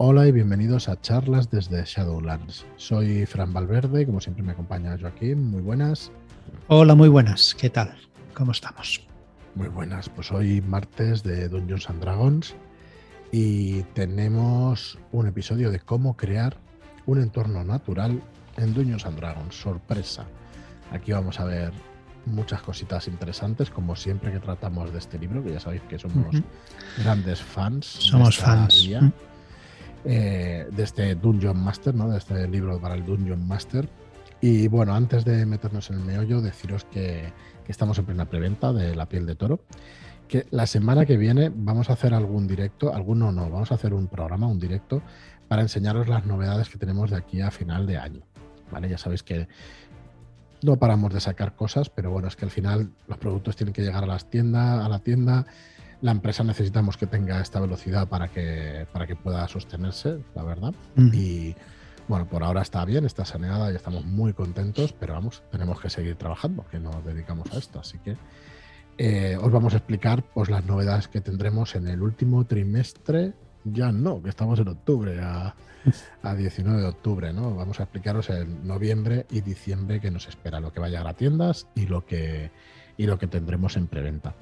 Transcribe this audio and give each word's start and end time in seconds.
Hola 0.00 0.28
y 0.28 0.30
bienvenidos 0.30 0.88
a 0.88 1.00
charlas 1.00 1.50
desde 1.50 1.84
Shadowlands. 1.84 2.64
Soy 2.76 3.26
Fran 3.26 3.52
Valverde 3.52 4.02
y 4.02 4.06
como 4.06 4.20
siempre 4.20 4.44
me 4.44 4.52
acompaña 4.52 4.96
Joaquín. 4.96 5.50
Muy 5.50 5.60
buenas. 5.60 6.12
Hola, 6.68 6.94
muy 6.94 7.08
buenas. 7.08 7.56
¿Qué 7.58 7.68
tal? 7.68 7.92
¿Cómo 8.32 8.52
estamos? 8.52 9.04
Muy 9.56 9.66
buenas. 9.66 10.08
Pues 10.08 10.30
hoy 10.30 10.60
martes 10.60 11.24
de 11.24 11.48
Dungeons 11.48 11.90
and 11.90 12.00
Dragons 12.00 12.54
y 13.32 13.82
tenemos 13.94 15.00
un 15.10 15.26
episodio 15.26 15.72
de 15.72 15.80
cómo 15.80 16.16
crear 16.16 16.56
un 17.06 17.20
entorno 17.20 17.64
natural 17.64 18.22
en 18.56 18.74
Dungeons 18.74 19.04
and 19.04 19.18
Dragons. 19.18 19.52
Sorpresa. 19.52 20.26
Aquí 20.92 21.10
vamos 21.10 21.40
a 21.40 21.44
ver 21.44 21.72
muchas 22.24 22.62
cositas 22.62 23.08
interesantes, 23.08 23.68
como 23.68 23.96
siempre 23.96 24.30
que 24.30 24.38
tratamos 24.38 24.92
de 24.92 25.00
este 25.00 25.18
libro, 25.18 25.42
que 25.42 25.54
ya 25.54 25.60
sabéis 25.60 25.82
que 25.88 25.98
somos 25.98 26.36
grandes 27.02 27.42
fans. 27.42 27.84
Somos 27.84 28.38
fans. 28.38 28.88
Eh, 30.04 30.66
de 30.70 30.82
este 30.82 31.14
Dungeon 31.14 31.58
Master, 31.58 31.94
¿no? 31.94 32.08
de 32.08 32.18
este 32.18 32.46
libro 32.48 32.80
para 32.80 32.94
el 32.94 33.04
Dungeon 33.04 33.46
Master. 33.46 33.88
Y 34.40 34.68
bueno, 34.68 34.94
antes 34.94 35.24
de 35.24 35.44
meternos 35.46 35.90
en 35.90 35.96
el 35.98 36.04
meollo, 36.04 36.40
deciros 36.40 36.84
que, 36.84 37.32
estamos 37.66 37.98
en 37.98 38.06
plena 38.06 38.24
preventa 38.24 38.72
de 38.72 38.94
La 38.94 39.06
piel 39.06 39.26
de 39.26 39.34
toro. 39.34 39.60
Que 40.28 40.46
la 40.50 40.66
semana 40.66 41.06
que 41.06 41.16
viene 41.16 41.50
vamos 41.54 41.90
a 41.90 41.94
hacer 41.94 42.14
algún 42.14 42.46
directo, 42.46 42.94
alguno 42.94 43.32
no, 43.32 43.50
vamos 43.50 43.72
a 43.72 43.74
hacer 43.74 43.92
un 43.92 44.06
programa, 44.06 44.46
un 44.46 44.58
directo, 44.58 45.02
para 45.48 45.62
enseñaros 45.62 46.08
las 46.08 46.24
novedades 46.24 46.68
que 46.68 46.78
tenemos 46.78 47.10
de 47.10 47.16
aquí 47.16 47.40
a 47.40 47.50
final 47.50 47.86
de 47.86 47.98
año. 47.98 48.20
¿Vale? 48.70 48.88
Ya 48.88 48.98
sabéis 48.98 49.22
que 49.22 49.48
no 50.62 50.76
paramos 50.76 51.12
de 51.12 51.20
sacar 51.20 51.54
cosas, 51.54 51.88
pero 51.88 52.10
bueno, 52.10 52.28
es 52.28 52.36
que 52.36 52.44
al 52.44 52.50
final 52.50 52.90
los 53.06 53.18
productos 53.18 53.56
tienen 53.56 53.72
que 53.72 53.82
llegar 53.82 54.04
a 54.04 54.06
las 54.06 54.28
tiendas, 54.30 54.84
a 54.84 54.88
la 54.88 54.98
tienda. 55.00 55.46
La 56.00 56.12
empresa 56.12 56.44
necesitamos 56.44 56.96
que 56.96 57.06
tenga 57.06 57.40
esta 57.40 57.60
velocidad 57.60 58.08
para 58.08 58.28
que, 58.28 58.86
para 58.92 59.06
que 59.06 59.16
pueda 59.16 59.46
sostenerse, 59.48 60.18
la 60.34 60.44
verdad. 60.44 60.72
Y 60.96 61.56
bueno, 62.06 62.26
por 62.26 62.44
ahora 62.44 62.62
está 62.62 62.84
bien, 62.84 63.04
está 63.04 63.24
saneada 63.24 63.72
y 63.72 63.76
estamos 63.76 64.04
muy 64.04 64.32
contentos, 64.32 64.92
pero 64.92 65.14
vamos, 65.14 65.42
tenemos 65.50 65.80
que 65.80 65.90
seguir 65.90 66.14
trabajando, 66.16 66.64
que 66.70 66.78
nos 66.78 67.04
dedicamos 67.04 67.52
a 67.52 67.58
esto. 67.58 67.80
Así 67.80 67.98
que 67.98 68.16
eh, 68.96 69.36
os 69.40 69.50
vamos 69.50 69.74
a 69.74 69.78
explicar 69.78 70.22
pues, 70.22 70.48
las 70.48 70.64
novedades 70.64 71.08
que 71.08 71.20
tendremos 71.20 71.74
en 71.74 71.88
el 71.88 72.00
último 72.00 72.44
trimestre. 72.46 73.34
Ya 73.64 73.90
no, 73.90 74.22
que 74.22 74.30
estamos 74.30 74.60
en 74.60 74.68
octubre, 74.68 75.20
a, 75.20 75.54
a 76.22 76.34
19 76.34 76.80
de 76.80 76.86
octubre, 76.86 77.32
¿no? 77.32 77.54
Vamos 77.54 77.80
a 77.80 77.82
explicaros 77.82 78.30
en 78.30 78.66
noviembre 78.66 79.26
y 79.30 79.40
diciembre 79.40 80.00
que 80.00 80.12
nos 80.12 80.28
espera, 80.28 80.60
lo 80.60 80.72
que 80.72 80.80
va 80.80 80.86
a 80.86 80.90
llegar 80.90 81.08
a 81.08 81.14
tiendas 81.14 81.66
y 81.74 81.86
lo 81.86 82.06
que, 82.06 82.52
y 82.96 83.06
lo 83.06 83.18
que 83.18 83.26
tendremos 83.26 83.76
en 83.76 83.88
preventa. 83.88 84.34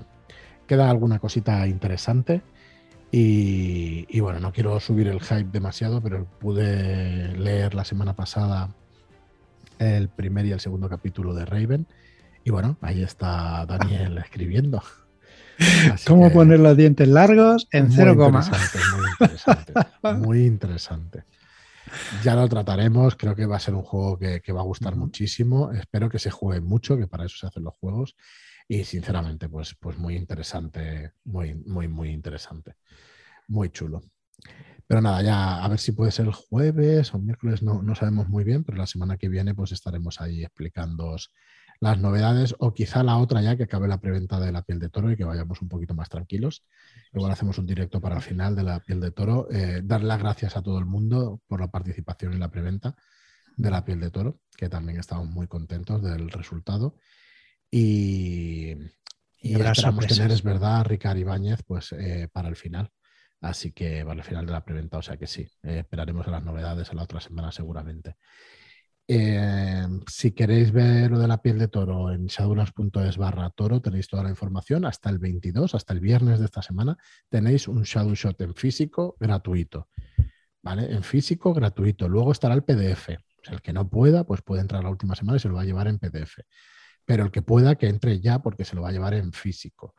Queda 0.67 0.91
alguna 0.91 1.19
cosita 1.19 1.67
interesante 1.67 2.43
y, 3.13 4.07
y, 4.09 4.21
bueno, 4.21 4.41
no 4.41 4.53
quiero 4.53 4.79
subir 4.81 5.09
el 5.09 5.21
hype 5.21 5.51
demasiado, 5.53 6.01
pero 6.01 6.27
pude 6.41 7.37
leer 7.37 7.75
la 7.75 7.85
semana 7.85 8.15
pasada 8.15 8.71
el 9.79 10.09
primer 10.09 10.47
y 10.47 10.53
el 10.53 10.61
segundo 10.61 10.89
capítulo 10.89 11.35
de 11.35 11.45
Raven 11.45 11.87
y 12.47 12.51
bueno, 12.51 12.79
ahí 12.81 13.03
está 13.03 13.67
Daniel 13.67 14.19
escribiendo. 14.19 14.81
¿Cómo 16.07 16.31
poner 16.31 16.61
los 16.61 16.77
dientes 16.77 17.09
largos 17.09 17.67
en 17.73 17.91
cero 17.91 18.15
coma? 18.17 18.41
Muy 18.41 19.09
interesante, 19.11 19.79
muy 20.15 20.47
interesante. 20.47 21.25
Ya 22.23 22.35
lo 22.35 22.49
trataremos, 22.49 23.17
creo 23.17 23.35
que 23.35 23.47
va 23.47 23.57
a 23.57 23.61
ser 23.61 23.75
un 23.75 23.83
juego 23.83 24.19
que, 24.19 24.53
va 24.53 24.61
a 24.61 24.65
gustar 24.65 24.97
muchísimo. 24.97 25.73
Espero 25.73 26.09
que 26.09 26.19
se 26.19 26.31
juegue 26.31 26.61
mucho, 26.61 26.97
que 26.97 27.07
para 27.07 27.25
eso 27.25 27.37
se 27.39 27.47
hacen 27.47 27.65
los 27.65 27.75
juegos. 27.75 28.17
Y 28.69 28.85
sinceramente, 28.85 29.49
pues, 29.49 29.77
pues 29.79 29.97
muy 29.99 30.17
interesante, 30.17 31.13
muy, 31.25 31.55
muy, 31.55 31.89
muy 31.89 32.11
interesante. 32.11 32.75
Muy 33.49 33.71
chulo. 33.71 34.03
Pero 34.87 35.01
nada, 35.01 35.23
ya 35.23 35.65
a 35.65 35.69
ver 35.69 35.79
si 35.79 35.93
puede 35.93 36.13
ser 36.13 36.27
el 36.27 36.33
jueves 36.33 37.13
o 37.15 37.19
miércoles, 37.19 37.63
no, 37.63 37.83
no 37.83 37.95
sabemos 37.95 38.29
muy 38.29 38.45
bien, 38.45 38.65
pero 38.65 38.79
la 38.79 38.87
semana 38.87 39.17
que 39.17 39.29
viene 39.29 39.55
pues 39.55 39.73
estaremos 39.73 40.21
ahí 40.21 40.45
explicando 40.45 41.17
las 41.81 41.99
novedades 41.99 42.55
o 42.59 42.73
quizá 42.73 43.03
la 43.03 43.19
otra 43.19 43.43
ya 43.43 43.57
que 43.57 43.65
acabe 43.65 43.89
la 43.89 44.01
preventa 44.01 44.41
de 44.41 44.53
la 44.53 44.63
piel 44.63 44.79
de 44.79 44.89
toro 44.89 45.11
y 45.11 45.17
que 45.17 45.25
vayamos 45.25 45.61
un 45.63 45.69
poquito 45.69 45.95
más 45.95 46.09
tranquilos. 46.09 46.65
Igual 47.13 47.33
hacemos 47.33 47.59
un 47.59 47.67
directo 47.67 48.01
para 48.01 48.17
el 48.17 48.23
final 48.23 48.57
de 48.57 48.63
la 48.63 48.81
piel 48.81 49.01
de 49.01 49.11
toro. 49.11 49.49
Eh, 49.51 49.81
dar 49.85 50.03
las 50.03 50.19
gracias 50.19 50.57
a 50.57 50.63
todo 50.63 50.79
el 50.79 50.87
mundo 50.87 51.41
por 51.47 51.61
la 51.61 51.71
participación 51.71 52.33
en 52.33 52.41
la 52.41 52.51
preventa 52.51 52.97
de 53.57 53.71
la 53.71 53.85
piel 53.85 54.01
de 54.01 54.11
toro, 54.11 54.41
que 54.57 54.69
también 54.69 54.99
estamos 54.99 55.29
muy 55.29 55.47
contentos 55.47 56.03
del 56.03 56.31
resultado. 56.31 56.97
Y, 57.71 58.75
y, 59.41 59.61
esperamos 59.61 60.07
tener, 60.07 60.31
es 60.31 60.43
verdad, 60.43 60.81
a 60.81 60.85
Ricard 60.85 61.19
Ibáñez 61.19 61.63
pues, 61.67 61.93
eh, 61.93 62.29
para 62.33 62.49
el 62.49 62.57
final. 62.57 62.91
Así 63.41 63.73
que 63.73 64.05
para 64.05 64.21
el 64.21 64.25
final 64.25 64.47
de 64.47 64.53
la 64.53 64.65
preventa, 64.65 64.99
o 64.99 65.03
sea 65.03 65.17
que 65.17 65.27
sí, 65.27 65.43
eh, 65.63 65.81
esperaremos 65.81 66.27
a 66.27 66.31
las 66.31 66.43
novedades 66.43 66.91
a 66.91 66.95
la 66.95 67.03
otra 67.03 67.21
semana 67.21 67.53
seguramente. 67.53 68.17
Eh, 69.09 69.87
si 70.09 70.33
queréis 70.33 70.73
ver 70.73 71.13
lo 71.13 71.19
de 71.19 71.29
la 71.29 71.41
piel 71.41 71.59
de 71.59 71.69
toro 71.69 72.11
en 72.11 72.27
shadowlands.es 72.27 73.17
barra 73.17 73.51
toro, 73.51 73.81
tenéis 73.81 74.09
toda 74.09 74.25
la 74.25 74.31
información. 74.31 74.85
Hasta 74.85 75.11
el 75.11 75.19
22, 75.19 75.75
hasta 75.75 75.93
el 75.93 76.01
viernes 76.01 76.41
de 76.41 76.47
esta 76.47 76.63
semana, 76.63 76.97
tenéis 77.29 77.69
un 77.69 77.83
Shadow 77.83 78.15
Shot 78.15 78.41
en 78.41 78.55
físico 78.55 79.17
gratuito. 79.21 79.89
¿Vale? 80.63 80.93
En 80.93 81.05
físico 81.05 81.55
gratuito. 81.55 82.09
Luego 82.09 82.33
estará 82.33 82.55
el 82.55 82.65
PDF. 82.65 83.11
el 83.51 83.63
que 83.63 83.73
no 83.73 83.89
pueda, 83.89 84.25
pues 84.25 84.43
puede 84.43 84.63
entrar 84.63 84.83
la 84.83 84.91
última 84.91 85.15
semana 85.15 85.37
y 85.37 85.41
se 85.41 85.49
lo 85.49 85.55
va 85.55 85.61
a 85.61 85.65
llevar 85.65 85.87
en 85.87 86.01
PDF. 86.01 86.41
Pero 87.05 87.25
el 87.25 87.31
que 87.31 87.43
pueda, 87.43 87.77
que 87.77 87.87
entre 87.87 88.21
ya 88.21 88.41
porque 88.41 88.65
se 88.65 88.75
lo 88.75 88.83
va 88.83 88.89
a 88.89 88.93
llevar 88.93 89.15
en 89.15 89.33
físico. 89.33 89.95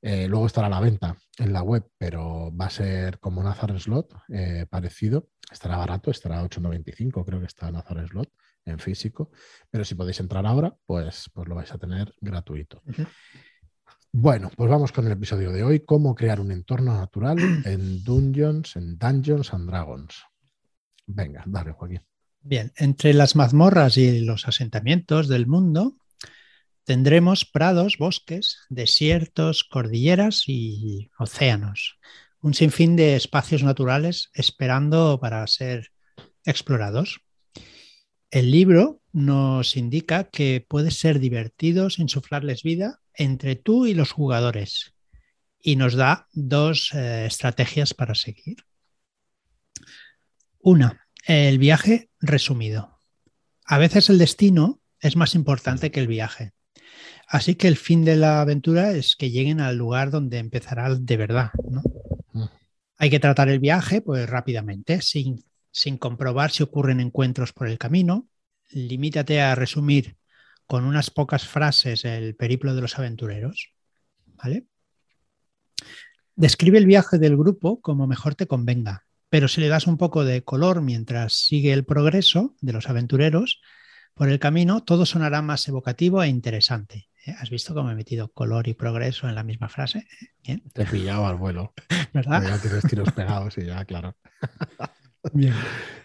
Eh, 0.00 0.28
luego 0.28 0.46
estará 0.46 0.68
a 0.68 0.70
la 0.70 0.80
venta 0.80 1.16
en 1.38 1.52
la 1.52 1.62
web, 1.62 1.84
pero 1.98 2.54
va 2.54 2.66
a 2.66 2.70
ser 2.70 3.18
como 3.18 3.42
Nazar 3.42 3.78
Slot, 3.78 4.14
eh, 4.28 4.66
parecido. 4.68 5.28
Estará 5.50 5.76
barato, 5.76 6.10
estará 6.10 6.38
a 6.38 6.44
8,95, 6.44 7.24
creo 7.24 7.40
que 7.40 7.46
está 7.46 7.70
Nazar 7.70 8.06
Slot 8.06 8.30
en 8.64 8.78
físico. 8.78 9.30
Pero 9.70 9.84
si 9.84 9.94
podéis 9.94 10.20
entrar 10.20 10.46
ahora, 10.46 10.76
pues, 10.86 11.30
pues 11.32 11.48
lo 11.48 11.54
vais 11.54 11.72
a 11.72 11.78
tener 11.78 12.14
gratuito. 12.20 12.82
Bueno, 14.12 14.50
pues 14.56 14.70
vamos 14.70 14.92
con 14.92 15.06
el 15.06 15.12
episodio 15.12 15.52
de 15.52 15.62
hoy: 15.64 15.80
cómo 15.80 16.14
crear 16.14 16.40
un 16.40 16.52
entorno 16.52 16.94
natural 16.94 17.38
en 17.64 18.04
Dungeons, 18.04 18.76
en 18.76 18.98
Dungeons 18.98 19.52
and 19.52 19.68
Dragons. 19.68 20.24
Venga, 21.06 21.42
dale, 21.46 21.72
Joaquín. 21.72 22.02
Bien, 22.40 22.72
entre 22.76 23.14
las 23.14 23.34
mazmorras 23.34 23.96
y 23.96 24.20
los 24.20 24.46
asentamientos 24.46 25.28
del 25.28 25.46
mundo 25.46 25.96
tendremos 26.88 27.44
prados, 27.44 27.98
bosques, 27.98 28.60
desiertos, 28.70 29.62
cordilleras 29.62 30.44
y 30.46 31.10
océanos. 31.18 31.98
Un 32.40 32.54
sinfín 32.54 32.96
de 32.96 33.14
espacios 33.14 33.62
naturales 33.62 34.30
esperando 34.32 35.20
para 35.20 35.46
ser 35.48 35.92
explorados. 36.46 37.20
El 38.30 38.50
libro 38.50 39.02
nos 39.12 39.76
indica 39.76 40.30
que 40.30 40.64
puede 40.66 40.90
ser 40.90 41.18
divertido 41.18 41.88
insuflarles 41.98 42.62
vida 42.62 43.00
entre 43.12 43.54
tú 43.54 43.84
y 43.84 43.92
los 43.92 44.10
jugadores 44.10 44.94
y 45.60 45.76
nos 45.76 45.94
da 45.94 46.26
dos 46.32 46.94
eh, 46.94 47.26
estrategias 47.26 47.92
para 47.92 48.14
seguir. 48.14 48.64
Una, 50.58 51.06
el 51.26 51.58
viaje 51.58 52.08
resumido. 52.18 53.02
A 53.66 53.76
veces 53.76 54.08
el 54.08 54.16
destino 54.16 54.80
es 55.00 55.16
más 55.16 55.34
importante 55.34 55.90
que 55.90 56.00
el 56.00 56.06
viaje. 56.06 56.54
Así 57.28 57.56
que 57.56 57.68
el 57.68 57.76
fin 57.76 58.06
de 58.06 58.16
la 58.16 58.40
aventura 58.40 58.92
es 58.92 59.14
que 59.14 59.30
lleguen 59.30 59.60
al 59.60 59.76
lugar 59.76 60.10
donde 60.10 60.38
empezará 60.38 60.94
de 60.94 61.16
verdad. 61.18 61.50
Mm. 62.32 62.44
Hay 62.96 63.10
que 63.10 63.20
tratar 63.20 63.50
el 63.50 63.60
viaje 63.60 64.00
pues 64.00 64.28
rápidamente, 64.28 65.02
sin, 65.02 65.44
sin 65.70 65.98
comprobar 65.98 66.50
si 66.50 66.62
ocurren 66.62 67.00
encuentros 67.00 67.52
por 67.52 67.68
el 67.68 67.76
camino. 67.76 68.28
Limítate 68.70 69.42
a 69.42 69.54
resumir 69.54 70.16
con 70.66 70.84
unas 70.84 71.10
pocas 71.10 71.46
frases 71.46 72.06
el 72.06 72.34
periplo 72.34 72.74
de 72.74 72.80
los 72.80 72.98
aventureros. 72.98 73.74
¿Vale? 74.24 74.66
Describe 76.34 76.78
el 76.78 76.86
viaje 76.86 77.18
del 77.18 77.36
grupo 77.36 77.82
como 77.82 78.06
mejor 78.06 78.36
te 78.36 78.46
convenga, 78.46 79.04
pero 79.28 79.48
si 79.48 79.60
le 79.60 79.68
das 79.68 79.86
un 79.86 79.98
poco 79.98 80.24
de 80.24 80.44
color 80.44 80.80
mientras 80.80 81.34
sigue 81.34 81.74
el 81.74 81.84
progreso 81.84 82.54
de 82.62 82.72
los 82.72 82.88
aventureros 82.88 83.60
por 84.14 84.30
el 84.30 84.38
camino, 84.38 84.82
todo 84.82 85.04
sonará 85.04 85.42
más 85.42 85.68
evocativo 85.68 86.22
e 86.22 86.28
interesante. 86.28 87.07
¿Eh? 87.26 87.34
¿Has 87.38 87.50
visto 87.50 87.74
cómo 87.74 87.90
he 87.90 87.94
metido 87.94 88.28
color 88.32 88.68
y 88.68 88.74
progreso 88.74 89.28
en 89.28 89.34
la 89.34 89.42
misma 89.42 89.68
frase? 89.68 90.06
Bien. 90.42 90.62
Te 90.72 90.84
pillaba 90.86 91.28
al 91.28 91.36
vuelo. 91.36 91.74
¿Verdad? 92.12 92.42
Ya 92.42 92.58
tienes 92.58 92.84
tiros 92.84 93.12
pegados 93.12 93.58
y 93.58 93.66
ya, 93.66 93.84
claro. 93.84 94.16
Bien. 95.32 95.54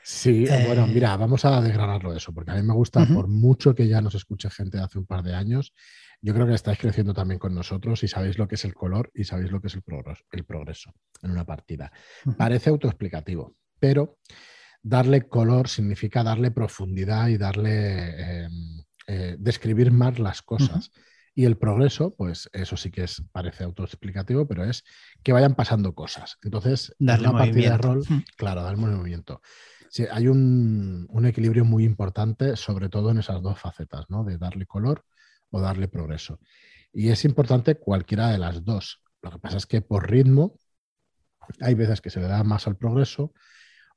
Sí, 0.02 0.46
bueno, 0.66 0.86
eh, 0.86 0.92
mira, 0.94 1.16
vamos 1.16 1.46
a 1.46 1.62
desgranarlo 1.62 2.16
eso, 2.16 2.34
porque 2.34 2.52
a 2.52 2.56
mí 2.56 2.64
me 2.64 2.74
gusta, 2.74 3.06
por 3.06 3.28
mucho 3.28 3.74
que 3.74 3.88
ya 3.88 4.02
nos 4.02 4.16
escuche 4.16 4.50
gente 4.50 4.78
de 4.78 4.84
hace 4.84 4.98
un 4.98 5.06
par 5.06 5.24
de 5.24 5.34
años, 5.34 5.74
yo 6.22 6.34
creo 6.34 6.48
que 6.48 6.54
estáis 6.54 6.80
creciendo 6.80 7.14
también 7.14 7.38
con 7.38 7.54
nosotros 7.54 8.04
y 8.04 8.08
sabéis 8.08 8.38
lo 8.38 8.48
que 8.48 8.56
es 8.56 8.66
el 8.66 8.74
color 8.74 9.12
y 9.14 9.26
sabéis 9.26 9.52
lo 9.52 9.62
que 9.62 9.68
es 9.68 9.76
el 9.76 9.82
progreso, 9.82 10.24
el 10.32 10.46
progreso 10.46 10.94
en 11.22 11.32
una 11.32 11.46
partida. 11.46 11.92
Parece 12.38 12.70
autoexplicativo, 12.70 13.56
pero 13.80 14.20
darle 14.82 15.28
color 15.28 15.68
significa 15.68 16.24
darle 16.24 16.52
profundidad 16.52 17.28
y 17.28 17.38
darle, 17.38 18.44
em, 18.46 18.84
eh, 19.08 19.36
describir 19.40 19.92
más 19.92 20.20
las 20.20 20.42
cosas. 20.42 20.92
Y 21.36 21.46
el 21.46 21.58
progreso, 21.58 22.14
pues 22.16 22.48
eso 22.54 22.78
sí 22.78 22.92
que 22.92 23.04
es, 23.06 23.24
parece 23.32 23.64
autoexplicativo, 23.64 24.48
pero 24.48 24.64
es 24.66 24.84
que 25.24 25.34
vayan 25.34 25.56
pasando 25.56 25.96
cosas. 25.96 26.38
Entonces, 26.44 26.96
Darle 27.00 27.30
una 27.30 27.40
partida 27.40 27.78
de 27.78 27.78
movimiento. 27.78 27.88
rol, 27.88 28.04
Mm. 28.20 28.24
claro, 28.38 28.62
dar 28.64 28.78
movimiento. 28.78 29.42
Sí, 29.90 30.06
hay 30.12 30.28
un, 30.28 31.08
un 31.10 31.26
equilibrio 31.26 31.66
muy 31.66 31.86
importante, 31.86 32.56
sobre 32.56 32.90
todo 32.90 33.10
en 33.12 33.18
esas 33.18 33.42
dos 33.42 33.60
facetas, 33.60 34.06
¿no? 34.10 34.24
De 34.24 34.38
darle 34.38 34.66
color 34.68 35.06
o 35.50 35.60
darle 35.60 35.88
progreso. 35.88 36.40
Y 36.92 37.10
es 37.10 37.26
importante 37.26 37.76
cualquiera 37.76 38.28
de 38.30 38.38
las 38.38 38.64
dos. 38.64 39.02
Lo 39.24 39.32
que 39.32 39.40
pasa 39.40 39.58
es 39.58 39.66
que 39.66 39.82
por 39.82 40.10
ritmo 40.12 40.60
hay 41.62 41.74
veces 41.74 42.00
que 42.02 42.10
se 42.12 42.20
le 42.20 42.28
da 42.28 42.44
más 42.44 42.68
al 42.68 42.78
progreso 42.78 43.34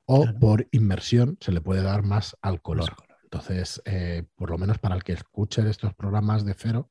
o 0.05 0.23
Claro. 0.23 0.39
por 0.39 0.67
inmersión 0.71 1.37
se 1.39 1.51
le 1.51 1.61
puede 1.61 1.81
dar 1.83 2.01
más 2.03 2.35
al 2.41 2.61
color. 2.61 2.95
Entonces, 3.29 3.81
eh, 3.83 4.23
por 4.35 4.49
lo 4.49 4.57
menos 4.57 4.77
para 4.77 4.95
el 4.95 5.03
que 5.03 5.11
escuche 5.11 5.67
estos 5.69 5.93
programas 5.93 6.45
de 6.45 6.53
cero, 6.53 6.89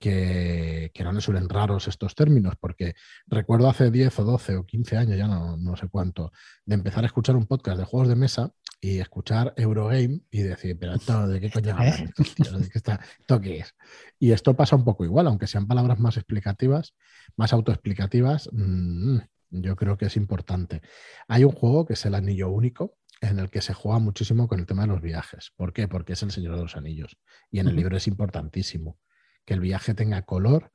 que, 0.00 0.90
que 0.92 1.04
no 1.04 1.12
le 1.12 1.20
suelen 1.20 1.48
raros 1.48 1.86
estos 1.86 2.16
términos, 2.16 2.54
porque 2.60 2.94
recuerdo 3.26 3.68
hace 3.68 3.90
10 3.90 4.18
o 4.18 4.24
12 4.24 4.56
o 4.56 4.66
15 4.66 4.96
años, 4.96 5.16
ya 5.16 5.28
no, 5.28 5.56
no 5.56 5.76
sé 5.76 5.88
cuánto, 5.88 6.32
de 6.64 6.74
empezar 6.74 7.04
a 7.04 7.06
escuchar 7.06 7.36
un 7.36 7.46
podcast 7.46 7.78
de 7.78 7.84
juegos 7.84 8.08
de 8.08 8.16
mesa 8.16 8.52
y 8.80 8.98
escuchar 8.98 9.54
Eurogame 9.56 10.20
y 10.30 10.42
decir, 10.42 10.76
pero 10.78 10.94
esto, 10.94 11.28
¿de 11.28 11.40
qué 11.40 11.50
coño 11.50 11.76
hablan 11.76 12.12
¿Esto 12.74 13.40
qué 13.40 13.58
es? 13.58 13.74
Y 14.18 14.32
esto 14.32 14.54
pasa 14.54 14.74
un 14.74 14.84
poco 14.84 15.04
igual, 15.04 15.28
aunque 15.28 15.46
sean 15.46 15.68
palabras 15.68 16.00
más 16.00 16.16
explicativas, 16.16 16.94
más 17.36 17.52
autoexplicativas, 17.52 18.48
mm, 18.52 19.18
yo 19.50 19.76
creo 19.76 19.96
que 19.96 20.06
es 20.06 20.16
importante. 20.16 20.82
Hay 21.28 21.44
un 21.44 21.52
juego 21.52 21.86
que 21.86 21.94
es 21.94 22.04
el 22.04 22.14
Anillo 22.14 22.50
Único, 22.50 22.98
en 23.20 23.38
el 23.38 23.50
que 23.50 23.60
se 23.60 23.74
juega 23.74 23.98
muchísimo 23.98 24.48
con 24.48 24.60
el 24.60 24.66
tema 24.66 24.82
de 24.82 24.88
los 24.88 25.00
viajes. 25.00 25.52
¿Por 25.56 25.72
qué? 25.72 25.88
Porque 25.88 26.12
es 26.12 26.22
el 26.22 26.30
Señor 26.30 26.56
de 26.56 26.62
los 26.62 26.76
Anillos. 26.76 27.18
Y 27.50 27.58
en 27.58 27.68
el 27.68 27.76
libro 27.76 27.96
es 27.96 28.06
importantísimo 28.06 28.98
que 29.44 29.54
el 29.54 29.60
viaje 29.60 29.94
tenga 29.94 30.22
color 30.22 30.72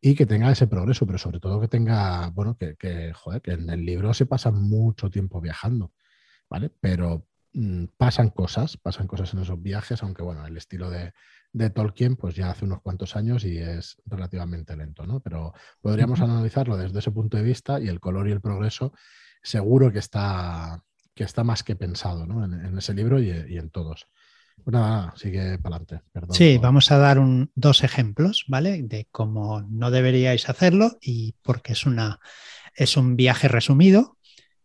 y 0.00 0.14
que 0.14 0.26
tenga 0.26 0.50
ese 0.50 0.66
progreso, 0.66 1.06
pero 1.06 1.18
sobre 1.18 1.40
todo 1.40 1.60
que 1.60 1.68
tenga, 1.68 2.30
bueno, 2.30 2.56
que, 2.56 2.76
que, 2.76 3.12
joder, 3.12 3.42
que 3.42 3.52
en 3.52 3.70
el 3.70 3.84
libro 3.84 4.14
se 4.14 4.26
pasa 4.26 4.50
mucho 4.50 5.10
tiempo 5.10 5.40
viajando, 5.40 5.92
¿vale? 6.48 6.70
Pero 6.80 7.26
mm, 7.54 7.86
pasan 7.96 8.30
cosas, 8.30 8.76
pasan 8.76 9.06
cosas 9.06 9.32
en 9.34 9.40
esos 9.40 9.60
viajes, 9.60 10.02
aunque 10.02 10.22
bueno, 10.22 10.46
el 10.46 10.56
estilo 10.56 10.90
de, 10.90 11.12
de 11.52 11.70
Tolkien, 11.70 12.16
pues 12.16 12.34
ya 12.34 12.50
hace 12.50 12.66
unos 12.66 12.82
cuantos 12.82 13.16
años 13.16 13.44
y 13.44 13.56
es 13.56 13.96
relativamente 14.04 14.76
lento, 14.76 15.06
¿no? 15.06 15.20
Pero 15.20 15.54
podríamos 15.80 16.20
analizarlo 16.20 16.76
desde 16.76 16.98
ese 16.98 17.10
punto 17.10 17.38
de 17.38 17.42
vista 17.42 17.80
y 17.80 17.88
el 17.88 17.98
color 17.98 18.28
y 18.28 18.32
el 18.32 18.42
progreso 18.42 18.92
seguro 19.42 19.90
que 19.90 20.00
está, 20.00 20.84
que 21.16 21.24
está 21.24 21.42
más 21.42 21.64
que 21.64 21.74
pensado, 21.74 22.26
¿no? 22.26 22.44
En, 22.44 22.52
en 22.64 22.78
ese 22.78 22.94
libro 22.94 23.20
y, 23.20 23.30
y 23.30 23.56
en 23.58 23.70
todos. 23.70 24.06
Pues 24.62 24.72
nada, 24.72 25.12
sigue 25.16 25.58
para 25.58 25.76
adelante. 25.76 26.06
Perdón. 26.12 26.36
Sí, 26.36 26.58
vamos 26.58 26.90
a 26.92 26.98
dar 26.98 27.18
un- 27.18 27.50
dos 27.54 27.82
ejemplos, 27.82 28.44
¿vale? 28.48 28.82
De 28.82 29.08
cómo 29.10 29.62
no 29.62 29.90
deberíais 29.90 30.48
hacerlo 30.48 30.98
y 31.00 31.34
porque 31.42 31.72
es, 31.72 31.86
una, 31.86 32.20
es 32.74 32.96
un 32.96 33.16
viaje 33.16 33.48
resumido, 33.48 34.18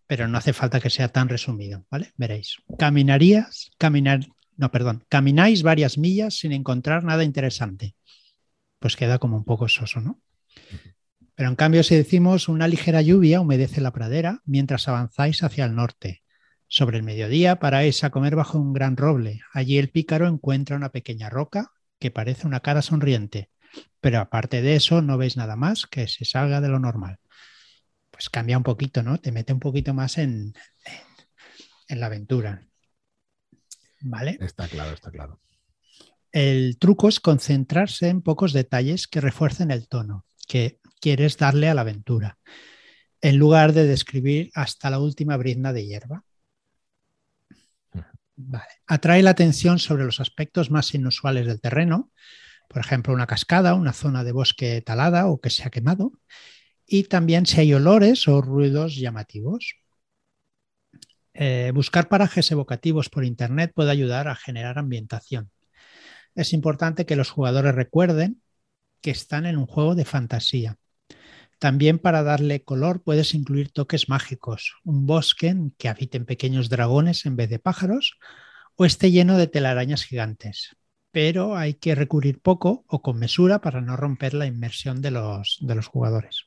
pero 0.08 0.28
no 0.28 0.38
hace 0.38 0.54
falta 0.54 0.80
que 0.82 0.90
sea 0.90 1.08
tan 1.10 1.30
resumido, 1.30 1.86
¿vale? 1.90 2.12
Veréis. 2.18 2.58
Caminarías, 2.78 3.72
caminar, 3.78 4.20
no, 4.58 4.72
perdón, 4.72 5.04
camináis 5.10 5.64
varias 5.64 5.98
millas 5.98 6.36
sin 6.38 6.52
encontrar 6.52 7.04
nada 7.04 7.24
interesante. 7.24 7.96
Pues 8.80 8.96
queda 8.98 9.20
como 9.20 9.38
un 9.38 9.46
poco 9.46 9.70
soso, 9.70 10.02
¿no? 10.02 10.20
Pero 11.36 11.50
en 11.50 11.56
cambio, 11.56 11.84
si 11.84 11.96
decimos 11.96 12.50
una 12.50 12.68
ligera 12.68 13.02
lluvia 13.02 13.40
humedece 13.42 13.80
la 13.82 13.92
pradera 13.94 14.42
mientras 14.46 14.88
avanzáis 14.88 15.44
hacia 15.44 15.66
el 15.66 15.76
norte. 15.76 16.24
Sobre 16.74 16.96
el 16.96 17.04
mediodía 17.04 17.58
paráis 17.58 18.02
a 18.06 18.12
comer 18.12 18.38
bajo 18.38 18.58
un 18.58 18.72
gran 18.72 18.96
roble. 18.96 19.42
Allí 19.52 19.78
el 19.78 19.90
pícaro 19.90 20.26
encuentra 20.26 20.78
una 20.78 20.88
pequeña 20.88 21.30
roca 21.30 21.74
que 22.00 22.12
parece 22.12 22.48
una 22.48 22.62
cara 22.62 22.82
sonriente. 22.82 23.50
Pero 24.00 24.20
aparte 24.20 24.62
de 24.62 24.78
eso, 24.78 25.02
no 25.02 25.18
veis 25.18 25.36
nada 25.36 25.58
más 25.58 25.86
que 25.86 26.08
se 26.08 26.24
salga 26.24 26.62
de 26.62 26.70
lo 26.70 26.80
normal. 26.80 27.18
Pues 28.10 28.30
cambia 28.30 28.58
un 28.58 28.64
poquito, 28.64 29.04
¿no? 29.04 29.18
Te 29.18 29.34
mete 29.34 29.52
un 29.52 29.60
poquito 29.60 29.94
más 29.94 30.18
en, 30.18 30.54
en, 30.86 31.02
en 31.90 32.00
la 32.00 32.06
aventura. 32.06 32.66
¿Vale? 34.00 34.38
Está 34.40 34.70
claro, 34.70 34.94
está 34.94 35.12
claro. 35.12 35.42
El 36.32 36.78
truco 36.80 37.10
es 37.10 37.20
concentrarse 37.20 38.08
en 38.08 38.22
pocos 38.22 38.54
detalles 38.54 39.08
que 39.08 39.20
refuercen 39.20 39.72
el 39.72 39.90
tono 39.90 40.26
que 40.48 40.80
quieres 41.02 41.36
darle 41.36 41.68
a 41.68 41.74
la 41.74 41.82
aventura, 41.82 42.38
en 43.20 43.36
lugar 43.36 43.74
de 43.74 43.86
describir 43.86 44.52
hasta 44.54 44.90
la 44.90 45.00
última 45.00 45.36
brizna 45.36 45.74
de 45.74 45.86
hierba. 45.86 46.24
Atrae 48.88 49.24
la 49.24 49.32
atención 49.32 49.80
sobre 49.80 50.06
los 50.06 50.20
aspectos 50.20 50.72
más 50.72 50.94
inusuales 50.94 51.48
del 51.48 51.62
terreno, 51.62 52.12
por 52.68 52.82
ejemplo, 52.82 53.14
una 53.14 53.28
cascada, 53.28 53.74
una 53.74 53.94
zona 53.94 54.24
de 54.24 54.32
bosque 54.32 54.82
talada 54.82 55.28
o 55.28 55.42
que 55.42 55.50
se 55.50 55.64
ha 55.64 55.70
quemado, 55.70 56.14
y 56.86 57.04
también 57.04 57.46
si 57.46 57.60
hay 57.60 57.74
olores 57.74 58.28
o 58.28 58.42
ruidos 58.42 58.96
llamativos. 58.96 59.76
Eh, 61.34 61.72
buscar 61.74 62.10
parajes 62.10 62.52
evocativos 62.52 63.10
por 63.10 63.24
Internet 63.24 63.72
puede 63.74 63.92
ayudar 63.92 64.28
a 64.28 64.36
generar 64.36 64.78
ambientación. 64.78 65.52
Es 66.36 66.54
importante 66.54 67.06
que 67.06 67.16
los 67.16 67.30
jugadores 67.30 67.76
recuerden 67.76 68.42
que 69.02 69.12
están 69.12 69.46
en 69.46 69.58
un 69.58 69.66
juego 69.66 69.96
de 69.96 70.06
fantasía. 70.06 70.78
También 71.62 72.00
para 72.00 72.24
darle 72.24 72.64
color 72.64 73.04
puedes 73.04 73.36
incluir 73.36 73.72
toques 73.72 74.10
mágicos, 74.10 74.78
un 74.84 75.06
bosque 75.06 75.50
en 75.50 75.70
que 75.78 75.90
habiten 75.90 76.26
pequeños 76.26 76.70
dragones 76.70 77.28
en 77.28 77.36
vez 77.36 77.52
de 77.52 77.60
pájaros 77.60 78.18
o 78.76 78.84
esté 78.84 79.12
lleno 79.12 79.38
de 79.38 79.46
telarañas 79.46 80.04
gigantes. 80.04 80.76
Pero 81.12 81.56
hay 81.56 81.76
que 81.76 81.94
recurrir 81.94 82.42
poco 82.42 82.84
o 82.88 83.04
con 83.04 83.20
mesura 83.20 83.62
para 83.62 83.80
no 83.80 83.96
romper 83.96 84.34
la 84.34 84.48
inmersión 84.48 85.04
de 85.04 85.12
los, 85.12 85.60
de 85.62 85.76
los 85.76 85.86
jugadores. 85.86 86.46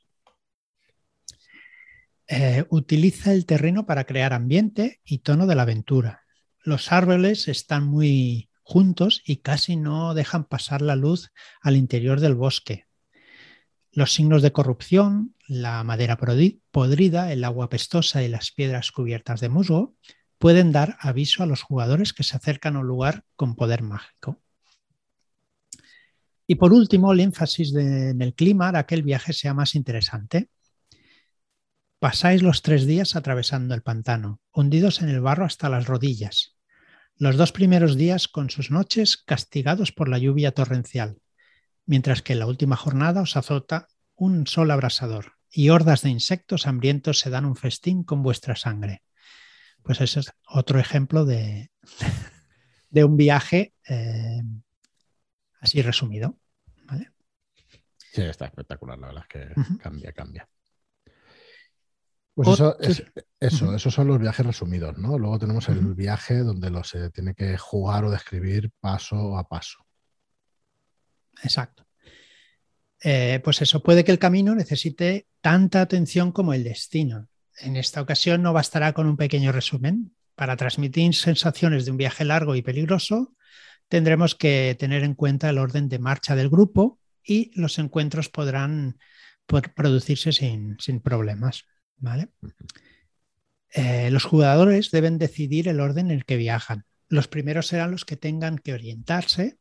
Eh, 2.27 2.65
utiliza 2.69 3.31
el 3.31 3.45
terreno 3.45 3.85
para 3.85 4.03
crear 4.03 4.33
ambiente 4.33 4.99
y 5.05 5.19
tono 5.19 5.47
de 5.47 5.55
la 5.55 5.61
aventura. 5.61 6.23
Los 6.61 6.91
árboles 6.91 7.47
están 7.47 7.85
muy 7.87 8.49
juntos 8.63 9.21
y 9.25 9.37
casi 9.37 9.77
no 9.77 10.13
dejan 10.13 10.43
pasar 10.43 10.81
la 10.81 10.97
luz 10.97 11.31
al 11.61 11.77
interior 11.77 12.19
del 12.19 12.35
bosque. 12.35 12.85
Los 13.95 14.11
signos 14.13 14.41
de 14.41 14.51
corrupción, 14.51 15.35
la 15.47 15.81
madera 15.85 16.17
podrida, 16.17 17.31
el 17.31 17.45
agua 17.45 17.69
pestosa 17.69 18.21
y 18.23 18.27
las 18.27 18.51
piedras 18.51 18.91
cubiertas 18.91 19.39
de 19.39 19.47
musgo 19.47 19.95
pueden 20.37 20.73
dar 20.73 20.97
aviso 20.99 21.43
a 21.43 21.45
los 21.45 21.61
jugadores 21.61 22.11
que 22.11 22.23
se 22.23 22.35
acercan 22.35 22.75
a 22.75 22.79
un 22.79 22.87
lugar 22.87 23.23
con 23.37 23.55
poder 23.55 23.83
mágico. 23.83 24.41
Y 26.45 26.55
por 26.55 26.73
último, 26.73 27.13
el 27.13 27.21
énfasis 27.21 27.73
en 27.73 28.21
el 28.21 28.33
clima 28.33 28.67
hará 28.67 28.85
que 28.85 28.95
el 28.95 29.01
viaje 29.01 29.31
sea 29.31 29.53
más 29.53 29.75
interesante. 29.75 30.49
Pasáis 31.97 32.43
los 32.43 32.61
tres 32.63 32.85
días 32.85 33.15
atravesando 33.15 33.73
el 33.75 33.81
pantano, 33.81 34.41
hundidos 34.51 35.01
en 35.01 35.07
el 35.07 35.21
barro 35.21 35.45
hasta 35.45 35.69
las 35.69 35.87
rodillas. 35.87 36.57
Los 37.15 37.37
dos 37.37 37.53
primeros 37.53 37.95
días 37.95 38.27
con 38.27 38.49
sus 38.49 38.71
noches 38.71 39.15
castigados 39.15 39.93
por 39.93 40.09
la 40.09 40.17
lluvia 40.17 40.51
torrencial, 40.51 41.17
mientras 41.85 42.21
que 42.21 42.33
en 42.33 42.39
la 42.39 42.47
última 42.47 42.75
jornada 42.75 43.21
os 43.21 43.35
azota 43.37 43.87
un 44.15 44.47
sol 44.47 44.71
abrasador 44.71 45.33
y 45.49 45.69
hordas 45.69 46.01
de 46.01 46.09
insectos 46.09 46.67
hambrientos 46.67 47.19
se 47.19 47.29
dan 47.29 47.45
un 47.45 47.55
festín 47.55 48.03
con 48.03 48.23
vuestra 48.23 48.55
sangre. 48.55 49.03
Pues 49.83 50.01
ese 50.01 50.19
es 50.21 50.31
otro 50.47 50.79
ejemplo 50.79 51.25
de, 51.25 51.71
de 52.89 53.03
un 53.03 53.17
viaje 53.17 53.73
eh, 53.87 54.41
así 55.59 55.81
resumido. 55.81 56.37
¿vale? 56.85 57.11
Sí, 57.97 58.21
está 58.21 58.45
espectacular, 58.45 58.97
la 58.97 59.07
verdad 59.07 59.23
es 59.23 59.27
que 59.29 59.59
Uh 59.59 59.63
-huh. 59.63 59.77
cambia, 59.77 60.11
cambia. 60.13 60.49
Pues 62.33 62.49
eso, 62.49 62.77
es, 62.81 63.01
eso, 63.39 63.73
esos 63.73 63.93
son 63.93 64.07
los 64.07 64.19
viajes 64.19 64.45
resumidos, 64.45 64.97
¿no? 64.97 65.17
Luego 65.17 65.39
tenemos 65.39 65.69
el 65.69 65.93
viaje 65.93 66.39
donde 66.39 66.69
lo 66.69 66.83
se 66.83 67.09
tiene 67.09 67.33
que 67.33 67.57
jugar 67.57 68.03
o 68.03 68.11
describir 68.11 68.71
paso 68.81 69.37
a 69.37 69.47
paso. 69.47 69.85
Exacto. 71.43 71.85
Eh, 73.03 73.39
pues 73.43 73.61
eso, 73.61 73.83
puede 73.83 74.03
que 74.03 74.11
el 74.11 74.19
camino 74.19 74.55
necesite 74.55 75.27
tanta 75.41 75.81
atención 75.81 76.31
como 76.31 76.53
el 76.53 76.63
destino. 76.63 77.29
En 77.59 77.75
esta 77.75 78.01
ocasión 78.01 78.41
no 78.41 78.53
bastará 78.53 78.93
con 78.93 79.07
un 79.07 79.17
pequeño 79.17 79.51
resumen. 79.51 80.15
Para 80.35 80.57
transmitir 80.57 81.13
sensaciones 81.13 81.85
de 81.85 81.91
un 81.91 81.97
viaje 81.97 82.25
largo 82.25 82.55
y 82.55 82.61
peligroso, 82.61 83.35
tendremos 83.87 84.35
que 84.35 84.75
tener 84.77 85.03
en 85.03 85.13
cuenta 85.13 85.49
el 85.49 85.59
orden 85.59 85.87
de 85.87 85.99
marcha 85.99 86.35
del 86.35 86.49
grupo 86.49 86.99
y 87.23 87.51
los 87.59 87.79
encuentros 87.79 88.29
podrán 88.29 88.97
producirse 89.45 90.31
sin, 90.31 90.77
problemas. 91.03 91.65
¿vale? 91.97 92.29
Eh, 93.69 94.09
los 94.11 94.25
jugadores 94.25 94.91
deben 94.91 95.17
decidir 95.17 95.67
el 95.67 95.79
orden 95.79 96.07
en 96.07 96.17
el 96.17 96.25
que 96.25 96.37
viajan. 96.37 96.85
Los 97.07 97.27
primeros 97.27 97.67
serán 97.67 97.91
los 97.91 98.03
que 98.03 98.17
tengan 98.17 98.57
que 98.57 98.73
orientarse 98.73 99.59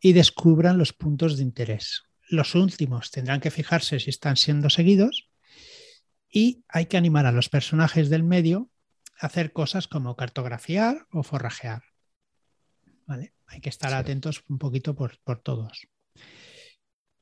y 0.00 0.12
descubran 0.12 0.78
los 0.78 0.92
puntos 0.92 1.36
de 1.36 1.42
interés. 1.42 2.04
Los 2.28 2.54
últimos 2.54 3.10
tendrán 3.10 3.40
que 3.40 3.50
fijarse 3.50 4.00
si 4.00 4.10
están 4.10 4.36
siendo 4.36 4.70
seguidos 4.70 5.30
y 6.30 6.64
hay 6.68 6.86
que 6.86 6.96
animar 6.96 7.26
a 7.26 7.32
los 7.32 7.48
personajes 7.48 8.10
del 8.10 8.22
medio 8.22 8.70
a 9.20 9.26
hacer 9.26 9.52
cosas 9.52 9.86
como 9.86 10.16
cartografiar 10.16 11.06
o 11.12 11.22
forrajear. 11.22 11.82
¿Vale? 13.06 13.34
Hay 13.46 13.60
que 13.60 13.68
estar 13.68 13.90
sí. 13.90 13.96
atentos 13.96 14.42
un 14.48 14.58
poquito 14.58 14.94
por, 14.94 15.18
por 15.22 15.40
todos. 15.40 15.86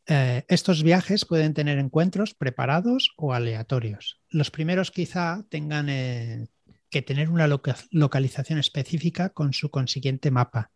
Eh, 0.06 0.44
estos 0.48 0.82
viajes 0.82 1.24
pueden 1.24 1.54
tener 1.54 1.78
encuentros 1.78 2.34
preparados 2.34 3.12
o 3.16 3.32
aleatorios. 3.32 4.20
Los 4.28 4.50
primeros 4.50 4.90
quizá 4.90 5.44
tengan 5.48 5.88
eh, 5.88 6.48
que 6.90 7.02
tener 7.02 7.30
una 7.30 7.48
localización 7.90 8.58
específica 8.58 9.30
con 9.30 9.52
su 9.52 9.70
consiguiente 9.70 10.30
mapa, 10.30 10.70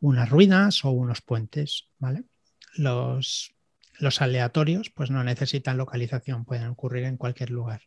unas 0.00 0.28
ruinas 0.28 0.84
o 0.84 0.90
unos 0.90 1.22
puentes. 1.22 1.88
¿vale? 1.98 2.24
Los, 2.74 3.54
los 3.98 4.20
aleatorios 4.20 4.90
pues 4.90 5.10
no 5.10 5.24
necesitan 5.24 5.78
localización, 5.78 6.44
pueden 6.44 6.68
ocurrir 6.68 7.04
en 7.04 7.16
cualquier 7.16 7.50
lugar. 7.50 7.82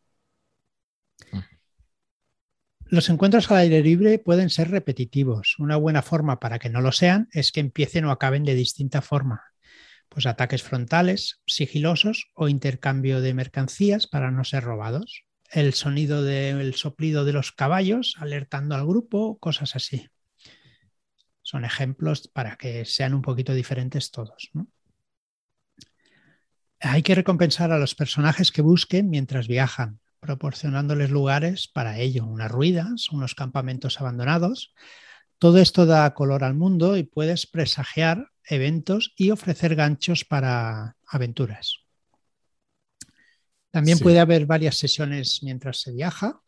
Los 2.85 3.09
encuentros 3.09 3.51
al 3.51 3.57
aire 3.57 3.83
libre 3.83 4.17
pueden 4.17 4.49
ser 4.49 4.71
repetitivos. 4.71 5.57
Una 5.59 5.75
buena 5.75 6.01
forma 6.01 6.39
para 6.39 6.57
que 6.57 6.69
no 6.69 6.81
lo 6.81 6.91
sean 6.91 7.29
es 7.31 7.51
que 7.51 7.59
empiecen 7.59 8.05
o 8.05 8.11
acaben 8.11 8.43
de 8.43 8.55
distinta 8.55 9.03
forma. 9.03 9.43
Pues 10.09 10.25
ataques 10.25 10.63
frontales, 10.63 11.39
sigilosos 11.45 12.31
o 12.33 12.49
intercambio 12.49 13.21
de 13.21 13.35
mercancías 13.35 14.07
para 14.07 14.31
no 14.31 14.43
ser 14.43 14.63
robados. 14.63 15.25
El 15.51 15.73
sonido 15.73 16.23
del 16.23 16.73
soplido 16.73 17.25
de 17.25 17.33
los 17.33 17.51
caballos 17.51 18.15
alertando 18.17 18.73
al 18.73 18.87
grupo, 18.87 19.37
cosas 19.37 19.75
así. 19.75 20.07
Son 21.49 21.65
ejemplos 21.65 22.27
para 22.31 22.57
que 22.57 22.85
sean 22.85 23.15
un 23.15 23.23
poquito 23.23 23.55
diferentes 23.55 24.11
todos. 24.11 24.51
Hay 26.79 27.01
que 27.01 27.15
recompensar 27.15 27.71
a 27.71 27.79
los 27.79 27.95
personajes 27.95 28.51
que 28.51 28.61
busquen 28.61 29.09
mientras 29.09 29.47
viajan 29.47 29.99
proporcionándoles 30.19 31.09
lugares 31.09 31.67
para 31.67 31.97
ello, 31.97 32.27
unas 32.27 32.51
ruinas, 32.51 33.09
unos 33.09 33.33
campamentos 33.33 33.99
abandonados. 33.99 34.75
Todo 35.39 35.57
esto 35.57 35.87
da 35.87 36.13
color 36.13 36.43
al 36.43 36.53
mundo 36.53 36.97
y 36.97 37.03
puedes 37.03 37.47
presagiar 37.47 38.29
eventos 38.43 39.15
y 39.17 39.31
ofrecer 39.31 39.73
ganchos 39.73 40.25
para 40.25 40.97
aventuras. 41.07 41.77
También 43.71 43.97
puede 43.97 44.19
haber 44.19 44.45
varias 44.45 44.77
sesiones 44.77 45.41
mientras 45.41 45.81
se 45.81 45.93
viaja, 45.93 46.43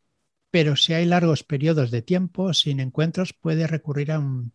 pero 0.52 0.76
si 0.76 0.94
hay 0.94 1.06
largos 1.06 1.44
periodos 1.44 1.92
de 1.92 2.02
tiempo 2.02 2.54
sin 2.54 2.80
encuentros, 2.80 3.34
puede 3.34 3.68
recurrir 3.68 4.12
a 4.12 4.20
un, 4.20 4.52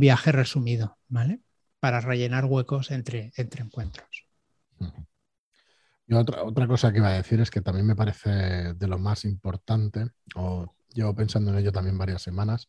viaje 0.00 0.32
resumido, 0.32 0.98
¿vale? 1.08 1.40
Para 1.78 2.00
rellenar 2.00 2.46
huecos 2.46 2.90
entre, 2.90 3.32
entre 3.36 3.62
encuentros. 3.62 4.26
Y 6.06 6.14
otra, 6.14 6.42
otra 6.42 6.66
cosa 6.66 6.90
que 6.90 6.98
iba 6.98 7.08
a 7.08 7.12
decir 7.12 7.40
es 7.40 7.50
que 7.50 7.60
también 7.60 7.86
me 7.86 7.96
parece 7.96 8.30
de 8.74 8.88
lo 8.88 8.98
más 8.98 9.24
importante, 9.24 10.08
o 10.34 10.74
llevo 10.94 11.14
pensando 11.14 11.50
en 11.50 11.58
ello 11.58 11.72
también 11.72 11.98
varias 11.98 12.22
semanas, 12.22 12.68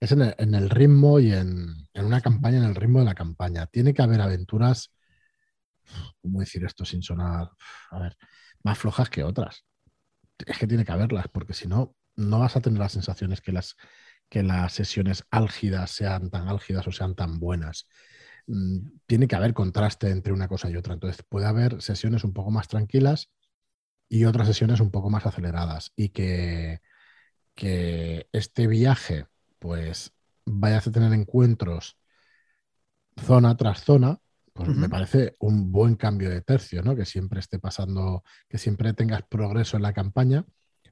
es 0.00 0.12
en 0.12 0.54
el, 0.54 0.70
ritmo 0.70 1.20
y 1.20 1.32
en, 1.32 1.88
una 1.94 2.20
campaña, 2.20 2.58
en 2.58 2.64
el 2.64 2.74
ritmo 2.74 2.98
de 2.98 3.06
la 3.06 3.14
campaña. 3.14 3.66
Tiene 3.66 3.94
que 3.94 4.02
haber 4.02 4.20
aventuras, 4.20 4.92
¿cómo 6.20 6.40
decir 6.40 6.64
esto 6.64 6.84
sin 6.84 7.02
sonar? 7.02 7.50
A 7.90 7.98
ver, 7.98 8.16
más 8.62 8.78
flojas 8.78 9.08
que 9.08 9.24
otras. 9.24 9.64
Es 10.46 10.58
que 10.58 10.66
tiene 10.66 10.84
que 10.84 10.92
haberlas, 10.92 11.28
porque 11.28 11.54
si 11.54 11.66
no, 11.66 11.96
no 12.16 12.40
vas 12.40 12.56
a 12.56 12.60
tener 12.60 12.78
las 12.78 12.92
sensaciones 12.92 13.40
que 13.40 13.52
las, 13.52 13.76
que 14.28 14.42
las 14.42 14.72
sesiones 14.72 15.24
álgidas 15.30 15.90
sean 15.90 16.30
tan 16.30 16.48
álgidas 16.48 16.86
o 16.86 16.92
sean 16.92 17.14
tan 17.14 17.38
buenas. 17.38 17.86
Mm, 18.46 18.88
tiene 19.06 19.28
que 19.28 19.36
haber 19.36 19.54
contraste 19.54 20.10
entre 20.10 20.32
una 20.32 20.48
cosa 20.48 20.70
y 20.70 20.76
otra. 20.76 20.94
Entonces 20.94 21.24
puede 21.28 21.46
haber 21.46 21.82
sesiones 21.82 22.24
un 22.24 22.32
poco 22.32 22.50
más 22.50 22.68
tranquilas 22.68 23.30
y 24.08 24.24
otras 24.24 24.48
sesiones 24.48 24.80
un 24.80 24.90
poco 24.90 25.10
más 25.10 25.26
aceleradas 25.26 25.92
y 25.96 26.10
que, 26.10 26.80
que 27.54 28.28
este 28.32 28.66
viaje 28.66 29.26
pues 29.58 30.12
vaya 30.44 30.78
a 30.78 30.80
tener 30.80 31.12
encuentros 31.12 31.98
zona 33.16 33.56
tras 33.56 33.82
zona, 33.82 34.20
pues 34.52 34.68
me 34.68 34.88
parece 34.88 35.34
un 35.40 35.70
buen 35.70 35.96
cambio 35.96 36.30
de 36.30 36.40
tercio, 36.40 36.82
¿no? 36.82 36.96
Que 36.96 37.04
siempre 37.04 37.40
esté 37.40 37.58
pasando, 37.58 38.22
que 38.48 38.58
siempre 38.58 38.94
tengas 38.94 39.22
progreso 39.22 39.76
en 39.76 39.82
la 39.82 39.92
campaña, 39.92 40.46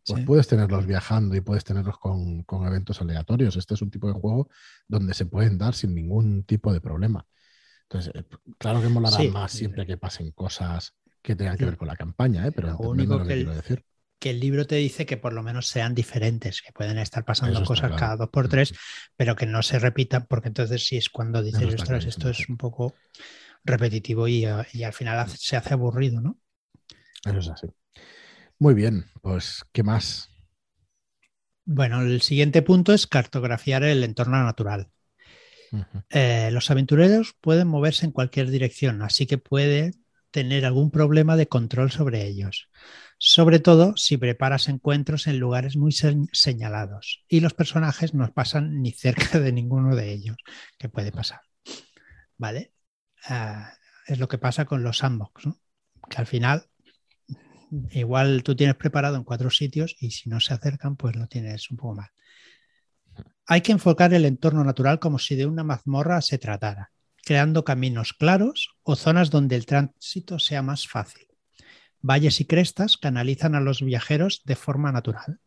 pues 0.06 0.24
puedes 0.24 0.48
tenerlos 0.48 0.86
viajando 0.86 1.34
y 1.34 1.40
puedes 1.40 1.64
tenerlos 1.64 1.98
con, 1.98 2.42
con, 2.42 2.66
eventos 2.66 3.00
aleatorios. 3.00 3.56
Este 3.56 3.74
es 3.74 3.82
un 3.82 3.90
tipo 3.90 4.06
de 4.06 4.14
juego 4.14 4.48
donde 4.86 5.14
se 5.14 5.26
pueden 5.26 5.58
dar 5.58 5.74
sin 5.74 5.94
ningún 5.94 6.44
tipo 6.44 6.72
de 6.72 6.80
problema. 6.80 7.26
Entonces, 7.84 8.12
eh, 8.14 8.24
claro 8.58 8.82
que 8.82 8.88
molará 8.88 9.22
más 9.30 9.52
siempre 9.52 9.86
que 9.86 9.96
pasen 9.96 10.30
cosas 10.32 10.94
que 11.22 11.36
tengan 11.36 11.56
que 11.56 11.64
ver 11.64 11.76
con 11.76 11.88
la 11.88 11.96
campaña, 11.96 12.46
¿eh? 12.46 12.52
pero 12.52 12.68
lo 12.68 12.90
único 12.90 13.18
que, 13.22 13.34
quiero 13.34 13.54
decir. 13.54 13.84
Que 14.18 14.30
el 14.30 14.40
libro 14.40 14.66
te 14.66 14.76
dice 14.76 15.06
que 15.06 15.16
por 15.16 15.32
lo 15.32 15.42
menos 15.42 15.68
sean 15.68 15.94
diferentes, 15.94 16.60
que 16.60 16.72
pueden 16.72 16.98
estar 16.98 17.24
pasando 17.24 17.62
cosas 17.64 17.92
cada 17.98 18.16
dos 18.16 18.28
por 18.28 18.48
tres, 18.48 18.74
pero 19.16 19.34
que 19.34 19.46
no 19.46 19.62
se 19.62 19.78
repitan, 19.78 20.26
porque 20.26 20.48
entonces 20.48 20.86
sí 20.86 20.96
es 20.96 21.08
cuando 21.08 21.42
dices, 21.42 21.74
esto 22.06 22.28
es 22.28 22.48
un 22.48 22.56
poco 22.56 22.94
repetitivo 23.64 24.28
y, 24.28 24.46
y, 24.72 24.82
al 24.82 24.92
final 24.92 25.28
se 25.30 25.56
hace 25.56 25.72
aburrido, 25.72 26.20
¿no? 26.20 26.38
Eso 27.24 27.38
es 27.38 27.48
así. 27.48 27.68
Muy 28.58 28.74
bien, 28.74 29.06
pues, 29.22 29.64
¿qué 29.72 29.82
más? 29.82 30.30
Bueno, 31.64 32.02
el 32.02 32.20
siguiente 32.20 32.62
punto 32.62 32.92
es 32.92 33.06
cartografiar 33.06 33.84
el 33.84 34.04
entorno 34.04 34.42
natural. 34.42 34.90
Eh, 36.10 36.50
los 36.52 36.70
aventureros 36.70 37.34
pueden 37.40 37.66
moverse 37.66 38.06
en 38.06 38.12
cualquier 38.12 38.50
dirección, 38.50 39.02
así 39.02 39.26
que 39.26 39.38
puede 39.38 39.92
tener 40.30 40.66
algún 40.66 40.90
problema 40.90 41.36
de 41.36 41.48
control 41.48 41.90
sobre 41.90 42.26
ellos. 42.26 42.68
Sobre 43.18 43.58
todo 43.58 43.96
si 43.96 44.16
preparas 44.16 44.68
encuentros 44.68 45.26
en 45.26 45.38
lugares 45.38 45.76
muy 45.76 45.92
señalados 45.92 47.24
y 47.28 47.40
los 47.40 47.54
personajes 47.54 48.14
no 48.14 48.32
pasan 48.32 48.82
ni 48.82 48.90
cerca 48.92 49.40
de 49.40 49.52
ninguno 49.52 49.96
de 49.96 50.12
ellos, 50.12 50.36
que 50.78 50.88
puede 50.88 51.12
pasar. 51.12 51.40
¿Vale? 52.36 52.72
Ah, 53.26 53.72
es 54.06 54.18
lo 54.18 54.28
que 54.28 54.38
pasa 54.38 54.64
con 54.64 54.82
los 54.82 54.98
sandbox, 54.98 55.48
que 56.10 56.16
al 56.16 56.26
final 56.26 56.68
igual 57.90 58.42
tú 58.42 58.54
tienes 58.56 58.76
preparado 58.76 59.16
en 59.16 59.24
cuatro 59.24 59.50
sitios 59.50 59.96
y 60.00 60.10
si 60.10 60.28
no 60.28 60.40
se 60.40 60.54
acercan, 60.54 60.96
pues 60.96 61.16
lo 61.16 61.26
tienes 61.26 61.70
un 61.70 61.76
poco 61.76 61.96
mal. 61.96 62.10
Hay 63.46 63.60
que 63.60 63.72
enfocar 63.72 64.14
el 64.14 64.24
entorno 64.24 64.64
natural 64.64 64.98
como 64.98 65.18
si 65.18 65.36
de 65.36 65.46
una 65.46 65.64
mazmorra 65.64 66.20
se 66.22 66.38
tratara, 66.38 66.92
creando 67.24 67.64
caminos 67.64 68.14
claros 68.14 68.70
o 68.82 68.96
zonas 68.96 69.30
donde 69.30 69.56
el 69.56 69.66
tránsito 69.66 70.38
sea 70.38 70.62
más 70.62 70.88
fácil. 70.88 71.26
Valles 72.00 72.40
y 72.40 72.46
crestas 72.46 72.96
canalizan 72.96 73.54
a 73.54 73.60
los 73.60 73.82
viajeros 73.82 74.42
de 74.44 74.56
forma 74.56 74.92
natural. 74.92 75.40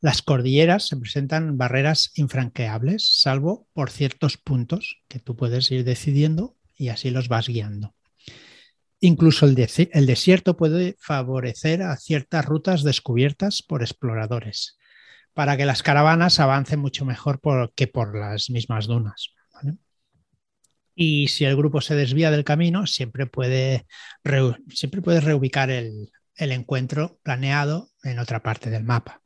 Las 0.00 0.22
cordilleras 0.22 0.86
se 0.86 0.96
presentan 0.96 1.58
barreras 1.58 2.12
infranqueables, 2.14 3.20
salvo 3.20 3.66
por 3.72 3.90
ciertos 3.90 4.36
puntos 4.36 5.02
que 5.08 5.18
tú 5.18 5.34
puedes 5.34 5.70
ir 5.72 5.84
decidiendo 5.84 6.56
y 6.76 6.88
así 6.88 7.10
los 7.10 7.28
vas 7.28 7.48
guiando. 7.48 7.95
Incluso 9.00 9.46
el, 9.46 9.54
desierto 9.54 10.56
puede 10.56 10.96
favorecer 10.98 11.82
a 11.82 11.96
ciertas 11.96 12.44
rutas 12.46 12.82
descubiertas 12.82 13.62
por 13.62 13.82
exploradores 13.82 14.78
para 15.34 15.58
que 15.58 15.66
las 15.66 15.82
caravanas 15.82 16.40
avancen 16.40 16.80
mucho 16.80 17.04
mejor 17.04 17.40
que 17.74 17.86
por 17.86 18.18
las 18.18 18.48
mismas 18.48 18.86
dunas. 18.86 19.34
Y 20.94 21.28
si 21.28 21.44
el 21.44 21.56
grupo 21.56 21.82
se 21.82 21.94
desvía 21.94 22.30
del 22.30 22.42
camino, 22.42 22.86
siempre, 22.86 23.26
puede 23.26 23.86
siempre 24.70 25.20
reubicar 25.20 25.68
el, 25.68 26.10
encuentro 26.36 27.18
planeado 27.22 27.90
en 28.02 28.18
otra 28.18 28.42
parte 28.42 28.70
del 28.70 28.84
mapa. 28.84 29.20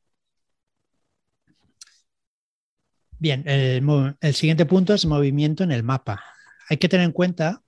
Bien, 3.21 3.45
el, 3.47 4.35
siguiente 4.35 4.67
punto 4.67 4.95
es 4.95 5.07
movimiento 5.07 5.62
en 5.62 5.71
el 5.71 5.85
mapa. 5.85 6.25
Hay 6.69 6.79
que 6.79 6.89
tener 6.89 7.07
en 7.07 7.12
cuenta 7.12 7.62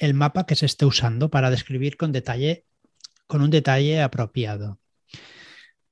el 0.00 0.14
mapa 0.14 0.46
que 0.46 0.56
se 0.56 0.64
esté 0.64 0.86
usando 0.86 1.30
para 1.30 1.50
describir 1.50 1.98
con 1.98 2.10
detalle, 2.10 2.66
con 3.26 3.42
un 3.42 3.50
detalle 3.50 4.00
apropiado. 4.00 4.80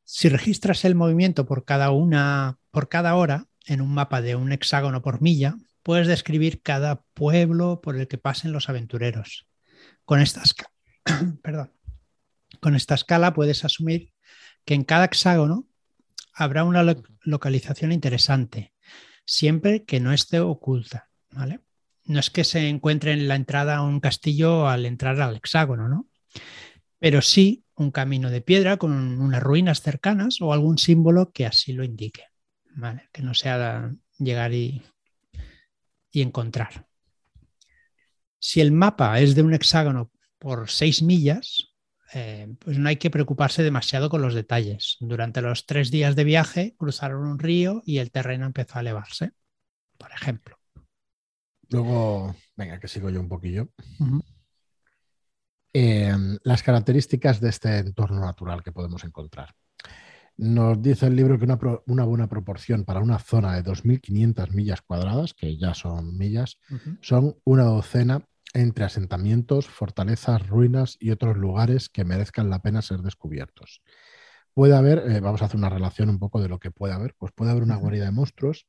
Si 0.03 0.31
registras 0.31 0.87
el 0.87 0.95
movimiento 0.95 1.45
por 1.45 1.67
cada 1.67 1.91
una, 1.91 2.59
por 2.71 2.89
cada 2.89 3.15
hora 3.15 3.49
en 3.67 3.83
un 3.83 3.93
mapa 3.93 4.23
de 4.23 4.35
un 4.35 4.51
hexágono 4.51 5.03
por 5.03 5.21
milla, 5.21 5.57
puedes 5.83 6.09
describir 6.09 6.63
cada 6.63 7.03
pueblo 7.13 7.83
por 7.83 7.97
el 7.97 8.09
que 8.09 8.17
pasen 8.17 8.51
los 8.51 8.71
aventureros. 8.71 9.47
Con 10.07 10.21
esta. 10.21 10.43
Con 12.61 12.75
esta 12.75 12.95
escala 12.95 13.35
puedes 13.35 13.65
asumir 13.65 14.13
que 14.65 14.73
en 14.73 14.83
cada 14.85 15.05
hexágono 15.05 15.69
habrá 16.33 16.65
una 16.65 16.83
localización 17.21 17.93
interesante, 17.93 18.73
siempre 19.27 19.85
que 19.85 20.01
no 20.01 20.13
esté 20.13 20.41
oculta. 20.41 21.11
¿vale? 21.31 21.61
No 22.09 22.19
es 22.19 22.31
que 22.31 22.43
se 22.43 22.69
encuentre 22.69 23.13
en 23.13 23.29
la 23.29 23.37
entrada 23.37 23.77
a 23.77 23.83
un 23.83 24.01
castillo 24.01 24.69
al 24.69 24.85
entrar 24.85 25.21
al 25.21 25.37
hexágono, 25.37 25.89
¿no? 25.89 26.09
pero 26.99 27.23
sí 27.23 27.65
un 27.77 27.91
camino 27.91 28.31
de 28.31 28.41
piedra 28.41 28.77
con 28.77 29.21
unas 29.21 29.43
ruinas 29.43 29.83
cercanas 29.83 30.41
o 30.41 30.53
algún 30.53 30.79
símbolo 30.79 31.33
que 31.33 31.47
así 31.47 31.73
lo 31.73 31.85
indique, 31.85 32.25
que 33.13 33.23
no 33.23 33.35
sea 33.35 33.95
llegar 34.19 34.53
y, 34.53 34.83
encontrar. 36.13 36.89
Si 38.41 38.61
el 38.61 38.73
mapa 38.73 39.21
es 39.21 39.37
de 39.37 39.43
un 39.43 39.55
hexágono 39.55 40.11
por 40.41 40.69
seis 40.69 41.01
millas, 41.01 41.75
eh, 42.13 42.49
pues 42.59 42.77
no 42.77 42.89
hay 42.89 42.97
que 42.97 43.11
preocuparse 43.11 43.63
demasiado 43.63 44.11
con 44.11 44.23
los 44.23 44.35
detalles. 44.35 44.97
Durante 44.99 45.43
los 45.43 45.67
tres 45.67 45.93
días 45.93 46.17
de 46.17 46.25
viaje 46.25 46.75
cruzaron 46.77 47.25
un 47.29 47.39
río 47.39 47.83
y 47.87 47.99
el 47.99 48.11
terreno 48.11 48.47
empezó 48.47 48.79
a 48.79 48.81
elevarse, 48.81 49.31
por 49.97 50.11
ejemplo. 50.11 50.58
Luego, 51.71 52.35
venga, 52.57 52.81
que 52.81 52.89
sigo 52.89 53.11
yo 53.11 53.21
un 53.21 53.29
poquillo. 53.29 53.69
Em, 55.73 56.39
las 56.43 56.63
características 56.63 57.41
de 57.41 57.51
este 57.51 57.79
entorno 57.79 58.21
natural 58.21 58.63
que 58.63 58.73
podemos 58.73 59.05
encontrar. 59.05 59.55
Nos 60.37 60.81
dice 60.81 61.07
el 61.07 61.17
libro 61.17 61.39
que 61.39 61.45
una, 61.87 62.05
buena 62.05 62.29
proporción 62.29 62.85
para 62.85 63.01
una 63.01 63.19
zona 63.19 63.55
de 63.55 63.63
2.500 63.65 64.53
millas 64.53 64.83
cuadradas, 64.83 65.35
que 65.35 65.57
ya 65.59 65.75
son 65.75 66.17
millas, 66.17 66.59
son 67.01 67.37
una 67.45 67.65
docena 67.65 68.25
entre 68.55 68.85
asentamientos, 68.85 69.67
fortalezas, 69.67 70.47
ruinas 70.47 70.97
y 71.01 71.11
otros 71.11 71.37
lugares 71.37 71.89
que 71.89 72.05
merezcan 72.05 72.51
la 72.51 72.61
pena 72.61 72.83
ser 72.83 73.01
descubiertos. 73.01 73.83
Puede 74.55 74.77
haber, 74.77 75.11
eh, 75.11 75.21
vamos 75.21 75.43
a 75.43 75.47
hacer 75.47 75.57
una 75.57 75.71
relación 75.71 76.09
un 76.09 76.19
poco 76.19 76.41
de 76.41 76.49
lo 76.49 76.59
que 76.59 76.71
puede 76.71 76.95
haber, 76.95 77.15
pues 77.19 77.33
puede 77.33 77.51
haber 77.51 77.63
una 77.63 77.77
guarida 77.77 78.07
de 78.07 78.13
monstruos, 78.13 78.67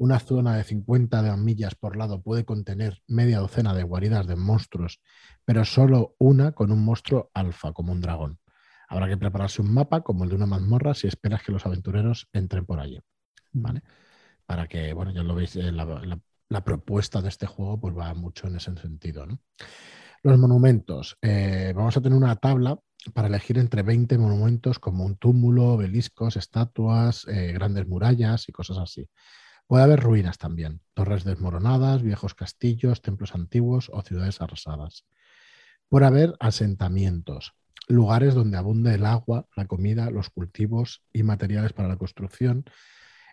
una 0.00 0.18
zona 0.18 0.56
de 0.56 0.64
50 0.64 1.36
millas 1.36 1.74
por 1.74 1.94
lado 1.94 2.22
puede 2.22 2.46
contener 2.46 3.02
media 3.06 3.38
docena 3.38 3.74
de 3.74 3.82
guaridas 3.82 4.26
de 4.26 4.34
monstruos, 4.34 5.02
pero 5.44 5.62
solo 5.66 6.14
una 6.18 6.52
con 6.52 6.72
un 6.72 6.82
monstruo 6.82 7.30
alfa, 7.34 7.74
como 7.74 7.92
un 7.92 8.00
dragón. 8.00 8.38
Habrá 8.88 9.08
que 9.08 9.18
prepararse 9.18 9.60
un 9.60 9.74
mapa 9.74 10.00
como 10.00 10.24
el 10.24 10.30
de 10.30 10.36
una 10.36 10.46
mazmorra 10.46 10.94
si 10.94 11.06
esperas 11.06 11.42
que 11.42 11.52
los 11.52 11.66
aventureros 11.66 12.28
entren 12.32 12.64
por 12.64 12.80
allí. 12.80 12.98
¿Vale? 13.52 13.82
Para 14.46 14.66
que, 14.66 14.94
bueno, 14.94 15.12
ya 15.12 15.22
lo 15.22 15.34
veis, 15.34 15.54
eh, 15.56 15.70
la, 15.70 16.64
propuesta 16.64 17.20
de 17.20 17.28
este 17.28 17.46
juego 17.46 17.78
pues 17.78 17.94
va 17.94 18.14
mucho 18.14 18.46
en 18.46 18.56
ese 18.56 18.74
sentido. 18.76 19.26
Los 20.22 20.38
monumentos. 20.38 21.18
Eh, 21.20 21.74
vamos 21.76 21.94
a 21.98 22.00
tener 22.00 22.16
una 22.16 22.36
tabla 22.36 22.78
para 23.12 23.28
elegir 23.28 23.58
entre 23.58 23.82
20 23.82 24.16
monumentos 24.16 24.78
como 24.78 25.04
un 25.04 25.16
túmulo, 25.16 25.74
obeliscos, 25.74 26.36
estatuas, 26.36 27.26
eh, 27.28 27.52
grandes 27.52 27.86
murallas 27.86 28.48
y 28.48 28.52
cosas 28.52 28.78
así. 28.78 29.06
Puede 29.70 29.84
haber 29.84 30.00
ruinas 30.00 30.36
también, 30.36 30.80
torres 30.94 31.22
desmoronadas, 31.22 32.02
viejos 32.02 32.34
castillos, 32.34 33.02
templos 33.02 33.36
antiguos 33.36 33.88
o 33.94 34.02
ciudades 34.02 34.40
arrasadas. 34.40 35.06
Puede 35.88 36.06
haber 36.06 36.34
asentamientos, 36.40 37.54
lugares 37.86 38.34
donde 38.34 38.56
abunde 38.56 38.92
el 38.96 39.06
agua, 39.06 39.46
la 39.54 39.66
comida, 39.66 40.10
los 40.10 40.28
cultivos 40.28 41.04
y 41.12 41.22
materiales 41.22 41.72
para 41.72 41.86
la 41.86 41.98
construcción. 41.98 42.64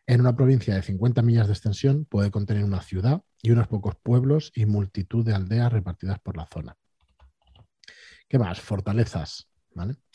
En 0.05 0.21
una 0.21 0.35
provincia 0.35 0.75
de 0.75 0.83
50 0.83 1.23
millas 1.23 1.47
de 1.47 1.53
extensión 1.53 2.05
puede 2.05 2.29
contener 2.29 2.65
una 2.65 2.83
ciudad 2.83 3.23
y 3.41 3.49
unos 3.49 3.67
pocos 3.67 3.95
pueblos 3.95 4.51
y 4.53 4.67
multitud 4.67 5.25
de 5.25 5.33
aldeas 5.33 5.73
repartidas 5.73 6.19
por 6.19 6.37
la 6.37 6.45
zona. 6.45 6.77
¿Qué 8.29 8.37
más? 8.37 8.61
Fortalezas. 8.61 9.47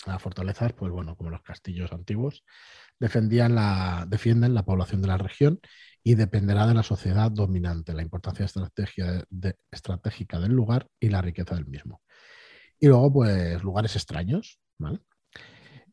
Las 0.07 0.21
fortalezas, 0.21 0.73
pues 0.73 0.91
bueno, 0.91 1.17
como 1.17 1.31
los 1.31 1.43
castillos 1.43 1.93
antiguos, 1.93 2.45
defendían 2.99 3.55
la, 3.55 4.07
defienden 4.09 4.55
la 4.55 4.65
población 4.65 5.03
de 5.03 5.09
la 5.09 5.19
región 5.19 5.61
y 6.05 6.15
dependerá 6.15 6.67
de 6.67 6.75
la 6.75 6.83
sociedad 6.83 7.31
dominante, 7.31 7.95
la 7.95 8.03
importancia 8.03 8.45
estratégica 8.45 10.41
del 10.41 10.53
lugar 10.53 10.89
y 10.99 11.09
la 11.09 11.23
riqueza 11.23 11.55
del 11.55 11.67
mismo. 11.67 12.03
Y 12.79 12.89
luego, 12.89 13.13
pues, 13.13 13.63
lugares 13.63 13.95
extraños, 13.95 14.59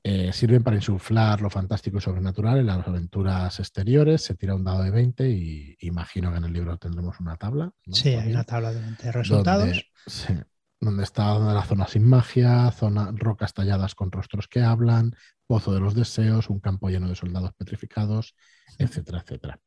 eh, 0.02 0.32
sirven 0.34 0.64
para 0.64 0.78
insuflar 0.78 1.42
lo 1.42 1.50
fantástico 1.50 1.98
y 1.98 2.02
sobrenatural 2.02 2.58
en 2.58 2.68
las 2.68 2.88
aventuras 2.88 3.60
exteriores. 3.60 4.24
Se 4.24 4.36
tira 4.36 4.56
un 4.56 4.64
dado 4.64 4.84
de 4.84 4.92
20 4.92 5.30
y 5.30 5.78
imagino 5.82 6.32
que 6.32 6.38
en 6.38 6.46
el 6.46 6.54
libro 6.54 6.78
tendremos 6.78 7.20
una 7.20 7.36
tabla. 7.36 7.72
Sí, 7.92 8.10
hay 8.10 8.32
una 8.32 8.44
tabla 8.44 8.72
de 8.72 8.82
20 8.82 9.12
resultados. 9.12 9.92
sí, 10.08 10.34
donde 10.80 11.04
está 11.04 11.38
la 11.38 11.64
zona 11.64 11.88
sin 11.88 12.08
magia, 12.08 12.72
zona, 12.72 13.12
rocas 13.14 13.54
talladas 13.54 13.94
con 13.94 14.12
rostros 14.12 14.48
que 14.48 14.62
hablan, 14.62 15.16
pozo 15.46 15.74
de 15.74 15.82
los 15.82 15.94
deseos, 15.94 16.50
un 16.50 16.60
campo 16.60 16.90
lleno 16.90 17.10
de 17.10 17.16
soldados 17.16 17.54
petrificados, 17.54 18.36
etcétera, 18.78 19.20
etcétera. 19.20 19.60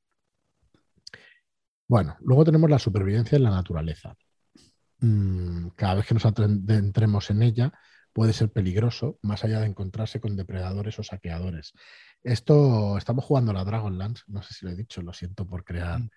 Bueno, 1.92 2.16
luego 2.20 2.46
tenemos 2.46 2.70
la 2.70 2.78
supervivencia 2.78 3.36
en 3.36 3.42
la 3.42 3.50
naturaleza. 3.50 4.16
Mm, 5.00 5.68
cada 5.76 5.96
vez 5.96 6.06
que 6.06 6.14
nos 6.14 6.24
adentremos 6.24 7.28
en 7.28 7.42
ella 7.42 7.70
puede 8.14 8.32
ser 8.32 8.50
peligroso, 8.50 9.18
más 9.20 9.44
allá 9.44 9.60
de 9.60 9.66
encontrarse 9.66 10.18
con 10.18 10.34
depredadores 10.34 10.98
o 10.98 11.02
saqueadores. 11.02 11.74
Esto, 12.22 12.96
estamos 12.96 13.26
jugando 13.26 13.50
a 13.50 13.54
la 13.54 13.64
Dragonlance, 13.66 14.22
no 14.28 14.42
sé 14.42 14.54
si 14.54 14.64
lo 14.64 14.70
he 14.72 14.74
dicho, 14.74 15.02
lo 15.02 15.12
siento 15.12 15.46
por 15.46 15.64
crear 15.64 16.00
mm, 16.00 16.08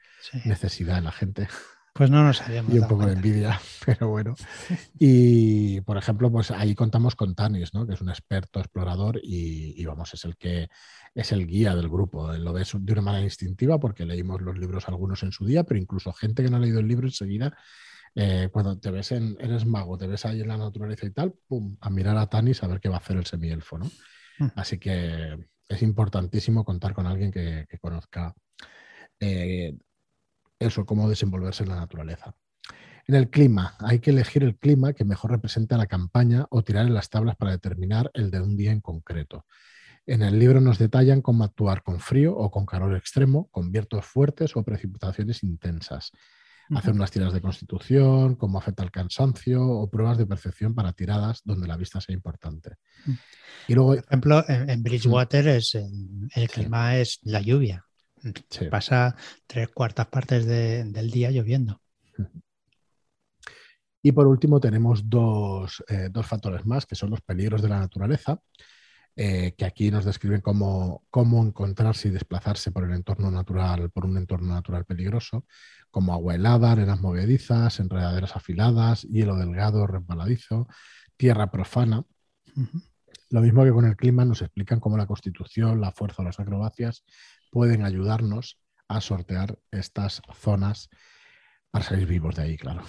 necesidad 0.45 0.97
en 0.97 1.03
la 1.03 1.11
gente. 1.11 1.49
Pues 1.97 2.11
no 2.11 2.25
nos 2.25 2.41
habíamos 2.41 2.73
Y 2.73 2.79
un 2.79 2.89
poco 2.89 3.05
de 3.05 3.13
envidia, 3.13 3.57
pero 3.85 4.09
bueno. 4.09 4.35
Y, 4.99 5.79
por 5.81 5.95
ejemplo, 5.97 6.29
pues 6.29 6.51
ahí 6.51 6.75
contamos 6.75 7.15
con 7.15 7.35
Tanis, 7.35 7.73
¿no? 7.73 7.87
que 7.87 7.93
es 7.93 8.01
un 8.01 8.09
experto 8.09 8.59
explorador 8.59 9.17
y, 9.23 9.83
vamos, 9.85 10.13
es 10.13 10.25
el 10.25 10.35
que 10.35 10.67
es 11.13 11.31
el 11.31 11.47
guía 11.47 11.73
del 11.73 11.87
grupo. 11.87 12.33
Lo 12.33 12.51
ves 12.51 12.73
de 12.77 12.91
una 12.91 13.01
manera 13.01 13.23
instintiva 13.23 13.79
porque 13.79 14.05
leímos 14.05 14.41
los 14.41 14.57
libros 14.57 14.89
algunos 14.89 15.23
en 15.23 15.31
su 15.31 15.45
día, 15.45 15.63
pero 15.63 15.79
incluso 15.79 16.11
gente 16.11 16.43
que 16.43 16.49
no 16.49 16.57
ha 16.57 16.59
leído 16.59 16.81
el 16.81 16.87
libro 16.87 17.07
enseguida, 17.07 17.57
eh, 18.13 18.49
cuando 18.51 18.77
te 18.77 18.91
ves 18.91 19.13
en, 19.13 19.37
eres 19.39 19.65
mago, 19.65 19.97
te 19.97 20.07
ves 20.07 20.25
ahí 20.25 20.41
en 20.41 20.49
la 20.49 20.57
naturaleza 20.57 21.05
y 21.05 21.11
tal, 21.11 21.33
pum, 21.47 21.77
a 21.79 21.89
mirar 21.89 22.17
a 22.17 22.27
Tanis 22.27 22.61
a 22.61 22.67
ver 22.67 22.81
qué 22.81 22.89
va 22.89 22.95
a 22.95 22.99
hacer 22.99 23.15
el 23.15 23.25
semielfo, 23.25 23.77
¿no? 23.77 23.85
Hmm. 24.37 24.49
Así 24.57 24.77
que 24.79 25.37
es 25.69 25.81
importantísimo 25.81 26.65
contar 26.65 26.93
con 26.93 27.07
alguien 27.07 27.31
que, 27.31 27.65
conozca 27.79 28.33
eh, 29.17 29.77
eso, 30.59 30.85
cómo 30.85 31.09
desenvolverse 31.09 31.63
en 31.63 31.69
la 31.69 31.75
naturaleza. 31.75 32.35
En 33.07 33.15
el 33.15 33.29
clima, 33.29 33.75
hay 33.79 33.99
que 33.99 34.09
elegir 34.09 34.43
el 34.43 34.57
clima 34.57 34.93
que 34.93 35.05
mejor 35.05 35.31
represente 35.31 35.75
a 35.75 35.77
la 35.77 35.85
campaña 35.85 36.47
o 36.49 36.63
tirar 36.63 36.87
en 36.87 36.93
las 36.93 37.09
tablas 37.09 37.35
para 37.35 37.51
determinar 37.51 38.09
el 38.15 38.31
de 38.31 38.41
un 38.41 38.57
día 38.57 38.71
en 38.71 38.81
concreto. 38.81 39.45
En 40.07 40.23
el 40.23 40.39
libro 40.39 40.59
nos 40.59 40.79
detallan 40.79 41.21
cómo 41.21 41.43
actuar 41.43 41.83
con 41.83 41.99
frío 41.99 42.35
o 42.35 42.49
con 42.49 42.65
calor 42.65 42.95
extremo, 42.95 43.47
con 43.51 43.71
vientos 43.71 44.05
fuertes 44.05 44.55
o 44.55 44.63
precipitaciones 44.63 45.43
intensas. 45.43 46.11
Hacer 46.75 46.93
unas 46.93 47.11
tiradas 47.11 47.33
de 47.33 47.41
constitución, 47.41 48.35
cómo 48.35 48.57
afecta 48.57 48.81
el 48.81 48.89
cansancio 48.89 49.63
o 49.63 49.87
pruebas 49.87 50.17
de 50.17 50.25
percepción 50.25 50.73
para 50.73 50.93
tiradas 50.93 51.41
donde 51.43 51.67
la 51.67 51.77
vista 51.77 52.01
sea 52.01 52.15
importante. 52.15 52.77
Y 53.67 53.75
luego, 53.75 53.89
Por 53.89 54.03
ejemplo, 54.05 54.43
en, 54.47 54.81
Bridgewater 54.81 55.47
es, 55.47 55.75
el 55.75 56.49
clima 56.49 56.97
es 56.97 57.19
la 57.21 57.41
lluvia. 57.41 57.85
Pasa 58.69 59.15
tres 59.47 59.69
cuartas 59.69 60.07
partes 60.07 60.45
del 60.45 61.11
día 61.11 61.31
lloviendo. 61.31 61.81
Y 64.01 64.11
por 64.11 64.27
último 64.27 64.59
tenemos 64.59 64.99
eh, 64.99 66.09
dos, 66.11 66.27
factores 66.27 66.65
más, 66.65 66.85
que 66.85 66.93
son 66.93 67.09
los 67.09 67.21
peligros 67.21 67.63
de 67.63 67.69
la 67.69 67.79
naturaleza, 67.79 68.39
eh, 69.15 69.55
que 69.57 69.65
aquí 69.65 69.89
nos 69.89 70.05
describen 70.05 70.41
cómo, 70.41 71.03
cómo, 71.09 71.43
encontrarse 71.43 72.09
y 72.09 72.11
desplazarse 72.11 72.71
por 72.71 72.83
el 72.83 72.93
entorno 72.93 73.31
natural, 73.31 73.89
por 73.89 74.05
un 74.05 74.17
entorno 74.17 74.53
natural 74.53 74.85
peligroso, 74.85 75.45
como 75.89 76.13
agua 76.13 76.35
helada, 76.35 76.73
arenas 76.73 77.01
movedizas, 77.01 77.79
enredaderas 77.79 78.35
afiladas, 78.35 79.03
hielo 79.03 79.37
delgado, 79.37 79.87
resbaladizo, 79.87 80.67
tierra 81.17 81.49
profana. 81.49 82.03
Lo 83.31 83.41
mismo 83.41 83.63
que 83.63 83.71
con 83.71 83.85
el 83.85 83.95
clima 83.95 84.23
nos 84.23 84.43
explican 84.43 84.79
cómo 84.79 84.97
la 84.97 85.07
constitución, 85.07 85.81
la 85.81 85.91
fuerza 85.91 86.21
o 86.21 86.25
las 86.25 86.39
acrobacias 86.39 87.05
pueden 87.55 87.85
ayudarnos 87.85 88.59
a 88.89 88.99
sortear 88.99 89.57
estas 89.71 90.21
zonas 90.33 90.89
para 91.71 91.85
salir 91.85 92.05
vivos 92.05 92.35
de 92.35 92.41
ahí, 92.41 92.57
claro. 92.57 92.83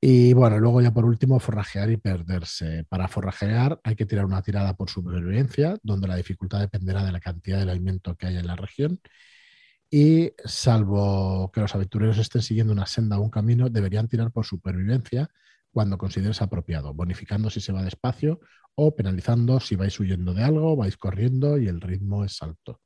Y 0.00 0.32
bueno, 0.32 0.58
luego 0.58 0.80
ya 0.80 0.92
por 0.92 1.04
último, 1.04 1.38
forrajear 1.38 1.92
y 1.92 1.96
perderse. 1.96 2.84
Para 2.88 3.06
forrajear 3.06 3.80
hay 3.84 3.94
que 3.94 4.04
tirar 4.04 4.24
una 4.24 4.42
tirada 4.42 4.74
por 4.74 4.90
supervivencia, 4.90 5.76
donde 5.84 6.08
la 6.08 6.16
dificultad 6.16 6.58
dependerá 6.58 7.04
de 7.04 7.12
la 7.12 7.20
cantidad 7.20 7.64
de 7.64 7.70
alimento 7.70 8.16
que 8.16 8.26
haya 8.26 8.40
en 8.40 8.48
la 8.48 8.56
región. 8.56 8.98
Y 9.88 10.32
salvo 10.44 11.52
que 11.52 11.60
los 11.60 11.72
aventureros 11.76 12.18
estén 12.18 12.42
siguiendo 12.42 12.72
una 12.72 12.86
senda 12.86 13.20
o 13.20 13.22
un 13.22 13.30
camino, 13.30 13.68
deberían 13.70 14.08
tirar 14.08 14.32
por 14.32 14.44
supervivencia 14.44 15.30
cuando 15.72 15.98
consideres 15.98 16.42
apropiado, 16.42 16.94
bonificando 16.94 17.50
si 17.50 17.60
se 17.60 17.72
va 17.72 17.82
despacio 17.82 18.40
o 18.74 18.94
penalizando 18.94 19.60
si 19.60 19.76
vais 19.76 19.98
huyendo 19.98 20.34
de 20.34 20.44
algo, 20.44 20.76
vais 20.76 20.96
corriendo 20.96 21.58
y 21.58 21.68
el 21.68 21.80
ritmo 21.80 22.24
es 22.24 22.40
alto. 22.42 22.80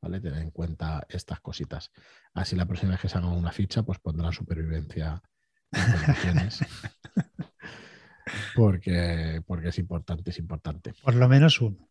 ¿Vale? 0.00 0.20
Tened 0.20 0.42
en 0.42 0.50
cuenta 0.52 1.04
estas 1.08 1.40
cositas. 1.40 1.90
Así 2.34 2.54
la 2.54 2.66
próxima 2.66 2.92
vez 2.92 3.00
que 3.00 3.08
se 3.08 3.18
haga 3.18 3.28
una 3.28 3.50
ficha, 3.50 3.82
pues 3.82 3.98
pondrán 3.98 4.32
supervivencia 4.32 5.20
porque, 8.54 9.42
porque 9.46 9.68
es 9.68 9.78
importante, 9.78 10.30
es 10.30 10.38
importante. 10.38 10.94
Por 11.02 11.14
lo 11.14 11.28
menos 11.28 11.60
uno. 11.60 11.88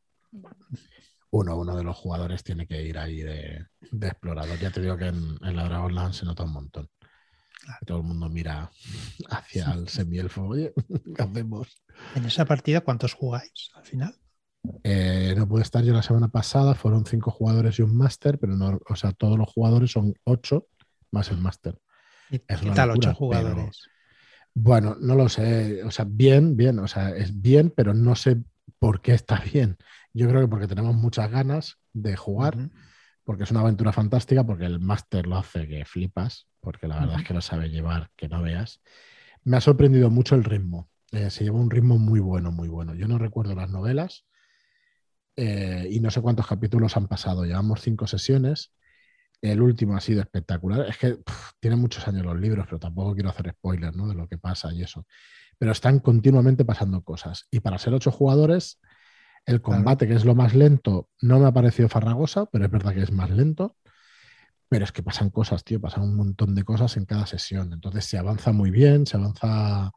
Uno, 1.29 1.57
uno 1.57 1.75
de 1.75 1.83
los 1.83 1.97
jugadores 1.97 2.43
tiene 2.43 2.65
que 2.65 2.81
ir 2.81 2.97
ahí 2.97 3.21
de, 3.21 3.65
explorador. 4.01 4.57
Ya 4.60 4.71
te 4.71 4.81
digo 4.81 4.97
que 4.97 5.07
en, 5.07 5.38
en 5.41 5.55
la 5.55 5.65
Dragonland 5.65 6.13
se 6.13 6.25
nota 6.25 6.43
un 6.43 6.53
montón. 6.53 6.89
Todo 7.86 7.99
el 7.99 8.03
mundo 8.03 8.30
mira 8.30 8.71
hacia 9.30 9.71
el 9.73 9.88
semielfo. 9.89 10.43
Oye, 10.43 10.73
¿qué 11.15 11.21
hacemos? 11.21 11.82
En 12.15 12.25
esa 12.25 12.45
partida, 12.45 12.82
¿cuántos 12.82 13.13
jugáis 13.13 13.71
al 13.75 13.86
final? 13.86 14.15
Eh, 14.84 15.34
no 15.38 15.47
pude 15.47 15.62
estar 15.62 15.84
yo 15.84 15.93
la 15.93 16.03
semana 16.03 16.27
pasada, 16.27 16.75
fueron 16.75 17.06
cinco 17.06 17.32
jugadores 17.32 17.80
y 17.80 17.84
un 17.84 17.95
máster, 17.95 18.38
pero 18.38 18.56
no, 18.56 18.80
o 18.89 18.95
sea, 18.95 19.12
todos 19.13 19.38
los 19.38 19.47
jugadores 19.47 19.91
son 19.91 20.13
ocho 20.25 20.67
más 21.12 21.32
el 21.32 21.38
máster. 21.38 21.80
¿Qué 22.30 22.39
tal 22.75 22.91
ocho 22.91 23.13
jugadores? 23.13 23.89
bueno, 24.60 24.97
no 24.99 25.13
lo 25.13 25.30
sé, 25.30 25.84
o 25.84 25.91
sea, 25.91 26.06
bien, 26.08 26.58
bien, 26.58 26.80
o 26.80 26.88
sea, 26.88 27.15
es 27.15 27.41
bien, 27.41 27.71
pero 27.75 27.93
no 27.93 28.15
sé 28.15 28.38
por 28.80 29.01
qué 29.01 29.13
está 29.13 29.39
bien. 29.53 29.77
Yo 30.13 30.27
creo 30.27 30.41
que 30.41 30.47
porque 30.47 30.67
tenemos 30.67 30.95
muchas 30.95 31.30
ganas 31.30 31.77
de 31.93 32.15
jugar, 32.15 32.58
porque 33.28 33.44
es 33.44 33.52
una 33.52 33.60
aventura 33.60 33.92
fantástica, 33.92 34.46
porque 34.46 34.63
el 34.63 34.80
máster 34.80 35.28
lo 35.28 35.36
hace 35.36 35.68
que 35.68 35.84
flipas, 35.84 36.48
porque 36.62 36.88
la 36.88 37.02
verdad 37.02 37.20
es 37.20 37.28
que 37.28 37.34
lo 37.34 37.42
sabe 37.42 37.70
llevar, 37.70 38.10
que 38.16 38.30
no 38.30 38.42
veas. 38.42 38.82
Me 39.44 39.58
ha 39.58 39.62
sorprendido 39.62 40.10
mucho 40.10 40.36
el 40.36 40.46
ritmo. 40.46 40.90
Eh, 41.12 41.30
se 41.30 41.44
lleva 41.44 41.60
un 41.60 41.70
ritmo 41.70 41.98
muy 41.98 42.22
bueno, 42.22 42.54
muy 42.54 42.70
bueno. 42.70 42.96
Yo 42.96 43.06
no 43.10 43.18
recuerdo 43.18 43.54
las 43.54 43.70
novelas 43.70 44.26
eh, 45.36 45.90
y 45.92 46.00
no 46.00 46.10
sé 46.10 46.22
cuántos 46.22 46.48
capítulos 46.48 46.96
han 46.96 47.10
pasado. 47.10 47.44
Llevamos 47.44 47.82
cinco 47.82 48.08
sesiones. 48.08 48.72
El 49.42 49.62
último 49.62 49.98
ha 49.98 50.00
sido 50.00 50.22
espectacular. 50.22 50.88
Es 50.88 50.98
que 50.98 51.18
tiene 51.60 51.76
muchos 51.76 52.08
años 52.08 52.26
los 52.26 52.40
libros, 52.40 52.66
pero 52.66 52.80
tampoco 52.80 53.13
quiero 53.13 53.30
hacer 53.30 53.52
spoilers 53.52 53.94
¿no? 53.94 54.08
de 54.08 54.16
lo 54.16 54.30
que 54.30 54.38
pasa 54.38 54.74
y 54.74 54.84
eso. 54.84 55.06
Pero 55.58 55.74
están 55.74 56.00
continuamente 56.00 56.63
pasando 56.63 57.02
cosas. 57.02 57.46
Y 57.52 57.60
para 57.60 57.78
ser 57.78 57.94
ocho 57.94 58.10
jugadores, 58.10 58.80
el 59.47 59.62
combate, 59.62 60.07
que 60.07 60.13
es 60.13 60.25
lo 60.25 60.36
más 60.36 60.53
lento, 60.53 61.10
no 61.21 61.39
me 61.39 61.47
ha 61.47 61.53
parecido 61.53 61.88
farragosa, 61.88 62.45
pero 62.47 62.65
es 62.65 62.71
verdad 62.71 62.93
que 62.93 63.01
es 63.01 63.12
más 63.12 63.29
lento. 63.29 63.77
Pero 64.69 64.83
es 64.83 64.91
que 64.91 65.01
pasan 65.01 65.29
cosas, 65.29 65.63
tío, 65.63 65.79
pasan 65.79 66.03
un 66.03 66.17
montón 66.17 66.53
de 66.53 66.63
cosas 66.65 66.97
en 66.97 67.05
cada 67.05 67.25
sesión. 67.25 67.71
Entonces 67.71 68.03
se 68.03 68.17
avanza 68.17 68.51
muy 68.51 68.69
bien, 68.69 69.07
se 69.07 69.15
avanza 69.15 69.91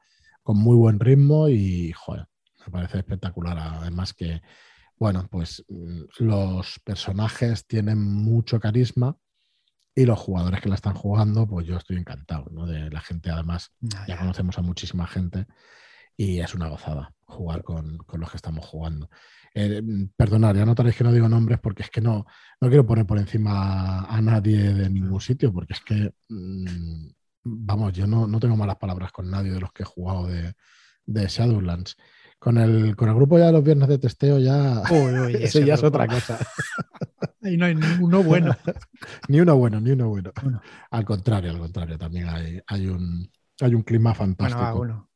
con 0.45 0.57
muy 0.57 0.77
buen 0.77 1.01
ritmo 1.01 1.49
y, 1.49 1.91
joder, 1.93 2.29
me 2.65 2.71
parece 2.71 2.99
espectacular. 2.99 3.59
Además 3.59 4.15
que, 4.15 4.41
bueno, 4.97 5.27
pues 5.29 5.65
mm, 5.69 6.03
los 6.21 6.79
personajes 6.85 7.67
tienen 7.67 8.01
mucho 8.01 8.61
carisma 8.61 9.17
y 9.97 10.07
los 10.07 10.21
jugadores 10.21 10.61
que 10.61 10.69
la 10.69 10.77
están 10.77 10.95
jugando, 10.95 11.49
pues 11.49 11.67
yo 11.67 11.77
estoy 11.77 11.97
encantado, 11.97 12.47
¿no? 12.53 12.67
De 12.67 12.89
la 12.89 13.01
gente, 13.01 13.31
además, 13.31 13.73
ya 13.81 14.17
conocemos 14.17 14.57
a 14.59 14.63
muchísima 14.63 15.09
gente 15.09 15.49
y 16.17 16.41
es 16.41 16.55
una 16.55 16.69
gozada 16.69 17.15
jugar 17.25 17.63
con, 17.63 17.99
con 17.99 18.21
los 18.21 18.31
que 18.31 18.37
estamos 18.37 18.67
jugando. 18.67 19.09
Eh, 19.55 19.83
perdonad, 20.17 20.55
ya 20.55 20.65
notaréis 20.65 20.97
que 20.97 21.05
no 21.05 21.13
digo 21.13 21.29
nombres 21.29 21.59
porque 21.61 21.83
es 21.83 21.91
que 21.91 22.01
no, 22.01 22.27
no 22.61 22.69
quiero 22.69 22.87
poner 22.87 23.07
por 23.07 23.19
encima 23.19 24.05
a 24.05 24.21
nadie 24.21 24.75
de 24.75 24.91
ningún 24.91 25.21
sitio, 25.21 25.53
porque 25.53 25.73
es 25.73 25.81
que, 25.81 26.13
mm, 26.29 27.09
vamos, 27.45 27.93
yo 27.93 28.07
no, 28.07 28.39
tengo 28.39 28.57
malas 28.57 28.77
palabras 28.77 29.13
con 29.13 29.31
nadie 29.31 29.53
de 29.53 29.61
los 29.61 29.73
que 29.73 29.83
he 29.83 29.87
jugado 29.87 30.27
de, 30.27 30.55
de 31.07 31.27
Shadowlands. 31.27 31.97
Con 32.39 32.57
el, 32.57 32.97
con 32.97 33.11
el 33.11 33.15
grupo 33.15 33.39
ya 33.39 33.47
de 33.47 33.53
los 33.53 33.65
viernes 33.65 33.89
de 33.89 33.99
testeo 33.99 34.39
ya, 34.39 34.83
eso 35.41 35.61
ya 35.61 35.75
es 35.75 35.83
otra 35.83 36.07
cosa. 36.07 36.39
Ahí 37.43 37.57
no 37.57 37.67
hay 37.67 37.75
ni 37.75 37.87
uno 38.01 38.23
bueno. 38.23 38.57
ni 39.29 39.41
uno 39.41 39.57
bueno, 39.57 39.81
ni 39.81 39.91
uno 39.91 40.09
bueno. 40.09 40.33
Al 40.91 41.05
contrario, 41.05 41.51
al 41.51 41.59
contrario, 41.59 41.99
también 41.99 42.29
hay, 42.29 42.61
hay, 42.67 42.87
un, 42.87 43.31
hay 43.61 43.75
un 43.75 43.83
clima 43.83 44.15
fantástico. 44.15 44.77
Bueno, 44.77 45.10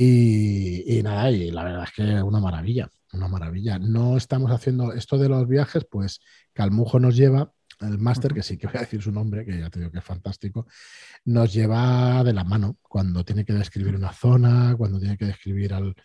y, 0.00 1.02
nada, 1.02 1.28
y 1.28 1.50
la 1.50 1.64
verdad 1.64 1.84
es 1.84 1.90
que 1.92 2.22
una 2.22 2.38
maravilla, 2.38 2.88
una 3.14 3.26
maravilla. 3.26 3.80
No 3.80 4.16
estamos 4.16 4.52
haciendo 4.52 4.92
esto 4.92 5.18
de 5.18 5.28
los 5.28 5.48
viajes, 5.48 5.84
pues 5.90 6.20
Calmujo 6.52 7.00
nos 7.00 7.16
lleva, 7.16 7.52
el 7.80 7.98
máster, 7.98 8.32
que 8.32 8.44
sí 8.44 8.56
que 8.56 8.68
voy 8.68 8.76
a 8.76 8.80
decir 8.80 9.02
su 9.02 9.10
nombre, 9.10 9.44
que 9.44 9.58
ya 9.58 9.70
te 9.70 9.80
digo 9.80 9.90
que 9.90 9.98
es 9.98 10.04
fantástico, 10.04 10.68
nos 11.24 11.52
lleva 11.52 12.22
de 12.22 12.32
la 12.32 12.44
mano 12.44 12.78
cuando 12.80 13.24
tiene 13.24 13.44
que 13.44 13.52
describir 13.52 13.96
una 13.96 14.12
zona, 14.12 14.76
cuando 14.78 15.00
tiene 15.00 15.16
que 15.16 15.24
describir 15.24 15.74
al... 15.74 15.96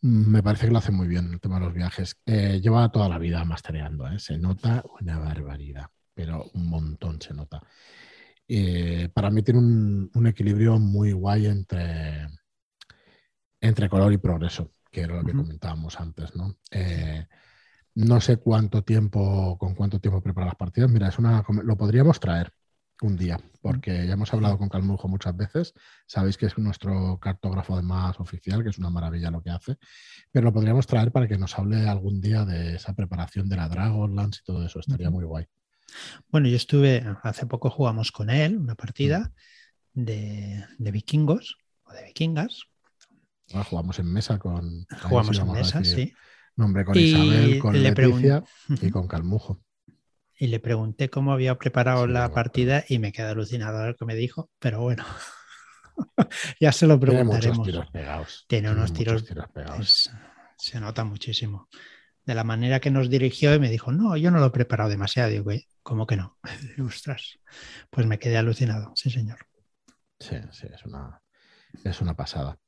Me 0.00 0.42
parece 0.42 0.66
que 0.66 0.72
lo 0.72 0.78
hace 0.78 0.92
muy 0.92 1.06
bien 1.06 1.30
el 1.30 1.40
tema 1.40 1.58
de 1.58 1.66
los 1.66 1.74
viajes. 1.74 2.16
Eh, 2.24 2.60
lleva 2.62 2.90
toda 2.90 3.08
la 3.10 3.18
vida 3.18 3.44
mastereando, 3.44 4.08
¿eh? 4.08 4.18
se 4.18 4.38
nota 4.38 4.82
una 5.00 5.18
barbaridad, 5.18 5.88
pero 6.14 6.50
un 6.54 6.68
montón 6.68 7.20
se 7.20 7.34
nota. 7.34 7.60
Eh, 8.48 9.10
para 9.12 9.30
mí 9.30 9.42
tiene 9.42 9.60
un 9.60 10.26
equilibrio 10.26 10.78
muy 10.78 11.12
guay 11.12 11.46
entre 11.46 12.28
entre 13.64 13.88
color 13.88 14.12
y 14.12 14.18
progreso, 14.18 14.70
que 14.90 15.00
era 15.00 15.16
lo 15.16 15.24
que 15.24 15.32
comentábamos 15.32 15.98
antes, 15.98 16.36
¿no? 16.36 16.54
Eh, 16.70 17.26
no 17.94 18.20
sé 18.20 18.36
cuánto 18.36 18.82
tiempo, 18.84 19.56
con 19.58 19.74
cuánto 19.74 20.00
tiempo 20.00 20.20
preparar 20.20 20.48
las 20.48 20.56
partidas. 20.56 20.90
Mira, 20.90 21.08
es 21.08 21.18
una, 21.18 21.42
lo 21.62 21.76
podríamos 21.76 22.20
traer 22.20 22.52
un 23.00 23.16
día, 23.16 23.40
porque 23.62 24.06
ya 24.06 24.12
hemos 24.12 24.32
hablado 24.34 24.58
con 24.58 24.68
Calmujo 24.68 25.08
muchas 25.08 25.34
veces. 25.34 25.72
Sabéis 26.06 26.36
que 26.36 26.46
es 26.46 26.58
nuestro 26.58 27.18
cartógrafo 27.18 27.80
más 27.82 28.20
oficial, 28.20 28.62
que 28.62 28.68
es 28.68 28.78
una 28.78 28.90
maravilla 28.90 29.30
lo 29.30 29.42
que 29.42 29.50
hace. 29.50 29.76
Pero 30.30 30.44
lo 30.44 30.52
podríamos 30.52 30.86
traer 30.86 31.10
para 31.10 31.26
que 31.26 31.38
nos 31.38 31.58
hable 31.58 31.88
algún 31.88 32.20
día 32.20 32.44
de 32.44 32.76
esa 32.76 32.94
preparación 32.94 33.48
de 33.48 33.56
la 33.56 33.68
Dragonlance 33.68 34.40
y 34.42 34.44
todo 34.44 34.66
eso. 34.66 34.80
Estaría 34.80 35.08
muy 35.08 35.24
guay. 35.24 35.46
Bueno, 36.28 36.48
yo 36.48 36.56
estuve, 36.56 37.02
hace 37.22 37.46
poco 37.46 37.70
jugamos 37.70 38.12
con 38.12 38.28
él 38.28 38.58
una 38.58 38.74
partida 38.74 39.32
de, 39.94 40.66
de 40.76 40.90
vikingos 40.90 41.56
o 41.84 41.92
de 41.92 42.04
vikingas 42.04 42.68
Ah, 43.52 43.64
jugamos 43.64 43.98
en 43.98 44.12
mesa 44.12 44.38
con. 44.38 44.86
Jugamos 45.02 45.38
en 45.38 45.52
mesa, 45.52 45.84
sí. 45.84 46.12
Nombre 46.56 46.84
con 46.84 46.96
Isabel, 46.96 47.58
con 47.58 47.82
Leticia 47.82 48.44
y 48.68 48.90
con 48.90 49.08
Calmujo. 49.08 49.60
Y 50.38 50.48
le 50.48 50.60
pregunté 50.60 51.10
cómo 51.10 51.32
había 51.32 51.56
preparado 51.58 52.06
la 52.06 52.32
partida 52.32 52.84
y 52.88 52.98
me 52.98 53.12
quedé 53.12 53.28
alucinado 53.28 53.78
a 53.78 53.84
ver 53.86 53.96
qué 53.96 54.04
me 54.04 54.14
dijo, 54.16 54.50
pero 54.58 54.80
bueno, 54.80 55.04
ya 56.60 56.72
se 56.72 56.86
lo 56.86 56.98
preguntaremos. 56.98 57.66
Tiene, 57.66 57.86
tiros 57.92 58.44
Tiene 58.48 58.70
unos 58.70 58.92
tiros, 58.92 59.24
pegados. 59.52 60.10
se 60.56 60.80
nota 60.80 61.04
muchísimo. 61.04 61.68
De 62.24 62.34
la 62.34 62.42
manera 62.42 62.80
que 62.80 62.90
nos 62.90 63.10
dirigió 63.10 63.54
y 63.54 63.58
me 63.58 63.68
dijo, 63.68 63.92
no, 63.92 64.16
yo 64.16 64.30
no 64.30 64.38
lo 64.40 64.46
he 64.46 64.50
preparado 64.50 64.90
demasiado. 64.90 65.30
Digo, 65.30 65.50
¿cómo 65.82 66.06
que 66.06 66.16
no? 66.16 66.38
Ostras, 66.84 67.38
pues 67.90 68.06
me 68.06 68.18
quedé 68.18 68.36
alucinado, 68.36 68.92
sí, 68.96 69.10
señor. 69.10 69.38
Sí, 70.18 70.36
sí, 70.52 70.66
es 70.72 70.84
una, 70.84 71.20
es 71.84 72.00
una 72.00 72.14
pasada. 72.14 72.58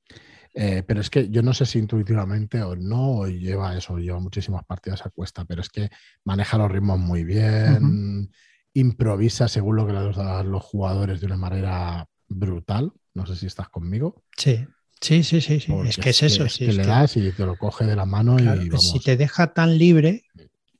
Eh, 0.59 0.83
pero 0.87 1.03
es 1.03 1.11
que 1.11 1.29
yo 1.29 1.43
no 1.43 1.53
sé 1.53 1.67
si 1.67 1.79
intuitivamente 1.79 2.63
o 2.63 2.75
no 2.75 3.27
lleva 3.27 3.77
eso, 3.77 3.99
lleva 3.99 4.19
muchísimas 4.21 4.65
partidas 4.65 5.05
a 5.05 5.11
cuesta, 5.11 5.45
pero 5.45 5.61
es 5.61 5.69
que 5.69 5.91
maneja 6.25 6.57
los 6.57 6.73
ritmos 6.73 6.99
muy 6.99 7.25
bien, 7.25 8.31
improvisa 8.73 9.49
según 9.49 9.77
lo 9.77 9.87
que 9.87 9.93
le 9.93 10.01
dan 10.01 10.51
los 10.51 10.65
jugadores 10.65 11.21
de 11.21 11.27
una 11.27 11.37
manera 11.37 12.09
brutal. 12.27 12.91
No 13.13 13.27
sé 13.27 13.37
si 13.37 13.47
estás 13.47 13.69
conmigo. 13.69 14.23
Sí. 14.37 14.67
Sí, 14.99 15.23
sí, 15.25 15.43
sí, 15.43 15.61
sí. 15.61 15.75
es 15.85 15.99
que 15.99 16.09
es, 16.09 16.23
eso. 16.23 16.47
Es 16.47 16.57
que 16.57 16.73
le 16.73 16.87
das 16.87 17.19
y 17.19 17.31
te 17.31 17.45
lo 17.45 17.57
coge 17.57 17.85
de 17.85 17.95
la 17.95 18.07
mano 18.07 18.39
y 18.39 18.71
Si 18.79 18.99
te 18.99 19.19
deja 19.19 19.53
tan 19.53 19.77
libre 19.77 20.25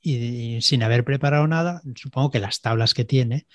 y, 0.01 0.59
sin 0.61 0.81
haber 0.81 1.03
preparado 1.03 1.45
nada, 1.47 1.83
supongo 1.95 2.31
que 2.31 2.39
las 2.39 2.61
tablas 2.61 2.95
que 2.95 3.05
tiene 3.05 3.45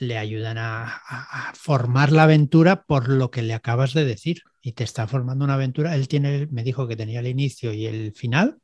le 0.00 0.18
ayudan 0.18 0.56
a, 0.58 1.52
formar 1.54 2.10
la 2.10 2.24
aventura 2.24 2.84
por 2.84 3.08
lo 3.08 3.30
que 3.30 3.42
le 3.42 3.54
acabas 3.54 3.92
de 3.92 4.04
decir. 4.04 4.42
Y 4.62 4.72
te 4.72 4.84
está 4.84 5.06
formando 5.06 5.44
una 5.44 5.54
aventura. 5.54 5.94
Él 5.94 6.08
tiene, 6.08 6.48
me 6.50 6.62
dijo 6.62 6.88
que 6.88 6.96
tenía 6.96 7.20
el 7.20 7.26
inicio 7.26 7.72
y 7.72 7.86
el 7.86 8.12
final 8.14 8.58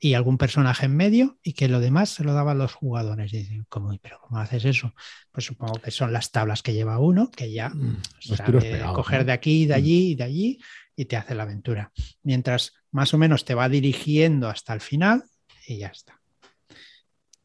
y 0.00 0.14
algún 0.14 0.38
personaje 0.38 0.86
en 0.86 0.96
medio 0.96 1.38
y 1.42 1.54
que 1.54 1.68
lo 1.68 1.80
demás 1.80 2.10
se 2.10 2.24
lo 2.24 2.32
daban 2.32 2.58
los 2.58 2.72
jugadores. 2.72 3.32
Y 3.32 3.38
dicen, 3.38 3.66
¿cómo, 3.68 3.96
¿pero 4.00 4.20
cómo 4.20 4.38
haces 4.38 4.64
eso? 4.64 4.94
Pues 5.32 5.46
supongo 5.46 5.80
que 5.80 5.90
son 5.90 6.12
las 6.12 6.30
tablas 6.30 6.62
que 6.62 6.74
lleva 6.74 6.98
uno, 6.98 7.30
que 7.30 7.52
ya 7.52 7.70
mm, 7.70 8.02
sabe 8.20 8.82
coger 8.94 9.24
de 9.24 9.32
aquí, 9.32 9.66
de 9.66 9.74
mm. 9.74 9.76
allí 9.76 10.10
y 10.10 10.14
de 10.14 10.24
allí 10.24 10.58
y 10.94 11.04
te 11.04 11.16
hace 11.16 11.34
la 11.34 11.44
aventura. 11.44 11.92
Mientras 12.22 12.74
más 12.92 13.12
o 13.14 13.18
menos 13.18 13.44
te 13.44 13.54
va 13.54 13.68
dirigiendo 13.68 14.48
hasta 14.48 14.74
el 14.74 14.80
final 14.80 15.24
y 15.66 15.78
ya 15.78 15.88
está. 15.88 16.17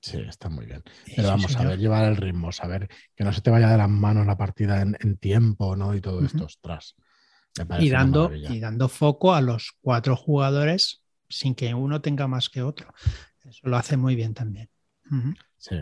Sí, 0.04 0.18
está 0.18 0.50
muy 0.50 0.66
bien. 0.66 0.84
Pero 1.16 1.30
vamos 1.30 1.56
a 1.56 1.64
ver, 1.64 1.80
llevar 1.80 2.04
el 2.04 2.18
ritmo, 2.18 2.52
saber 2.52 2.90
que 3.16 3.24
no 3.24 3.32
se 3.32 3.40
te 3.40 3.50
vaya 3.50 3.70
de 3.70 3.78
las 3.78 3.90
manos 3.90 4.28
la 4.28 4.38
partida 4.38 4.82
en, 4.82 5.18
tiempo, 5.18 5.78
¿no? 5.78 5.96
Y 5.96 6.02
todo 6.02 6.26
esto, 6.26 6.44
ostras. 6.44 6.98
Y 7.80 7.90
dando, 7.90 8.34
y 8.36 8.60
dando 8.60 8.90
foco 8.90 9.34
a 9.34 9.40
los 9.40 9.78
cuatro 9.80 10.18
jugadores 10.18 11.04
sin 11.30 11.56
que 11.56 11.74
uno 11.74 12.02
tenga 12.02 12.28
más 12.28 12.50
que 12.50 12.64
otro. 12.64 12.94
Eso 13.46 13.62
lo 13.64 13.78
hace 13.78 13.96
muy 13.96 14.16
bien 14.16 14.34
también. 14.34 14.70
Sí. 15.58 15.78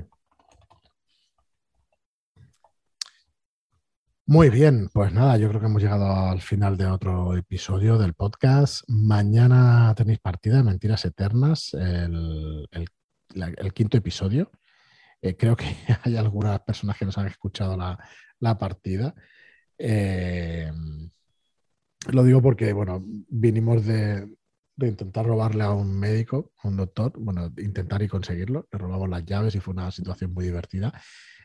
Muy 4.27 4.51
bien, 4.51 4.87
pues 4.93 5.11
nada, 5.11 5.35
yo 5.37 5.49
creo 5.49 5.59
que 5.59 5.65
hemos 5.65 5.81
llegado 5.81 6.29
al 6.29 6.41
final 6.41 6.77
de 6.77 6.85
otro 6.85 7.35
episodio 7.35 7.97
del 7.97 8.13
podcast. 8.13 8.83
Mañana 8.87 9.95
tenéis 9.97 10.19
partida 10.19 10.57
de 10.57 10.63
Mentiras 10.63 11.05
Eternas, 11.05 11.73
el, 11.73 12.67
el 12.69 12.87
el 13.35 13.73
quinto 13.73 13.97
episodio. 13.97 14.51
Eh, 15.21 15.35
creo 15.37 15.55
que 15.55 15.65
hay 16.03 16.17
algunas 16.17 16.59
personas 16.61 16.97
que 16.97 17.05
nos 17.05 17.17
han 17.17 17.27
escuchado 17.27 17.77
la, 17.77 18.57
partida. 18.57 19.13
Eh, 19.77 20.71
lo 22.07 22.23
digo 22.23 22.41
porque, 22.41 22.73
bueno, 22.73 23.03
vinimos 23.05 23.85
de, 23.85 24.27
intentar 24.77 25.25
robarle 25.25 25.63
a 25.63 25.71
un 25.71 25.97
médico, 25.99 26.53
a 26.63 26.67
un 26.67 26.77
doctor, 26.77 27.13
bueno, 27.17 27.53
intentar 27.57 28.01
y 28.01 28.07
conseguirlo. 28.07 28.67
Le 28.71 28.79
robamos 28.79 29.09
las 29.09 29.25
llaves 29.25 29.53
y 29.55 29.59
fue 29.59 29.73
una 29.73 29.91
situación 29.91 30.33
muy 30.33 30.45
divertida. 30.45 30.91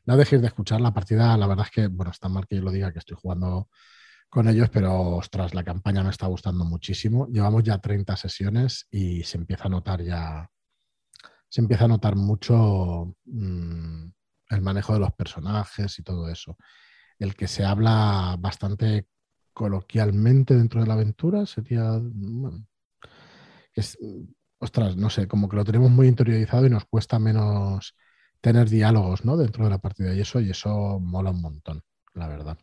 No 0.07 0.16
dejéis 0.16 0.40
de 0.40 0.49
escuchar 0.49 0.81
la 0.81 0.94
partida. 0.94 1.37
La 1.37 1.46
verdad 1.46 1.66
es 1.66 1.72
que, 1.72 1.87
bueno, 1.88 2.12
está 2.12 2.29
mal 2.29 2.46
que 2.46 2.57
yo 2.57 2.62
lo 2.62 2.70
diga 2.70 2.92
que 2.92 3.01
estoy 3.01 3.18
jugando 3.20 3.68
con 4.31 4.49
ellos, 4.49 4.70
pero 4.70 5.16
ostras, 5.16 5.55
la 5.55 5.64
campaña 5.64 6.03
me 6.03 6.11
está 6.11 6.27
gustando 6.27 6.64
muchísimo. 6.64 7.27
Llevamos 7.29 7.62
ya 7.62 7.79
30 7.79 8.16
sesiones 8.16 8.87
y 8.90 9.22
se 9.25 9.38
empieza 9.38 9.64
a 9.64 9.70
notar 9.70 10.03
ya 10.03 10.51
se 11.49 11.61
empieza 11.61 11.85
a 11.85 11.89
notar 11.89 12.17
mucho 12.17 13.15
mm, 13.25 14.07
el 14.51 14.61
manejo 14.63 14.95
de 14.95 15.01
los 15.01 15.13
personajes 15.13 15.99
y 15.99 16.03
todo 16.03 16.29
eso. 16.29 16.57
El 17.19 17.35
que 17.35 17.49
se 17.49 17.65
habla 17.65 18.37
bastante 18.39 19.09
coloquialmente 19.53 20.55
dentro 20.55 20.81
de 20.81 20.87
la 20.87 20.95
aventura 20.95 21.47
sería... 21.47 22.01
es, 23.75 23.99
ostras, 24.59 24.97
no 24.97 25.11
sé, 25.11 25.29
como 25.29 25.49
que 25.49 25.57
lo 25.57 25.65
tenemos 25.65 25.91
muy 25.91 26.09
interiorizado 26.09 26.67
y 26.67 26.71
nos 26.71 26.85
cuesta 26.87 27.19
menos 27.19 27.95
tener 28.41 28.69
diálogos 28.69 29.25
¿no? 29.25 29.37
dentro 29.37 29.65
de 29.65 29.71
la 29.71 29.79
partida 29.79 30.15
y 30.15 30.21
eso, 30.21 30.41
y 30.41 30.51
eso 30.51 31.01
mola 31.01 31.31
un 31.31 31.43
montón, 31.43 31.83
la 32.15 32.29
verdad. 32.29 32.59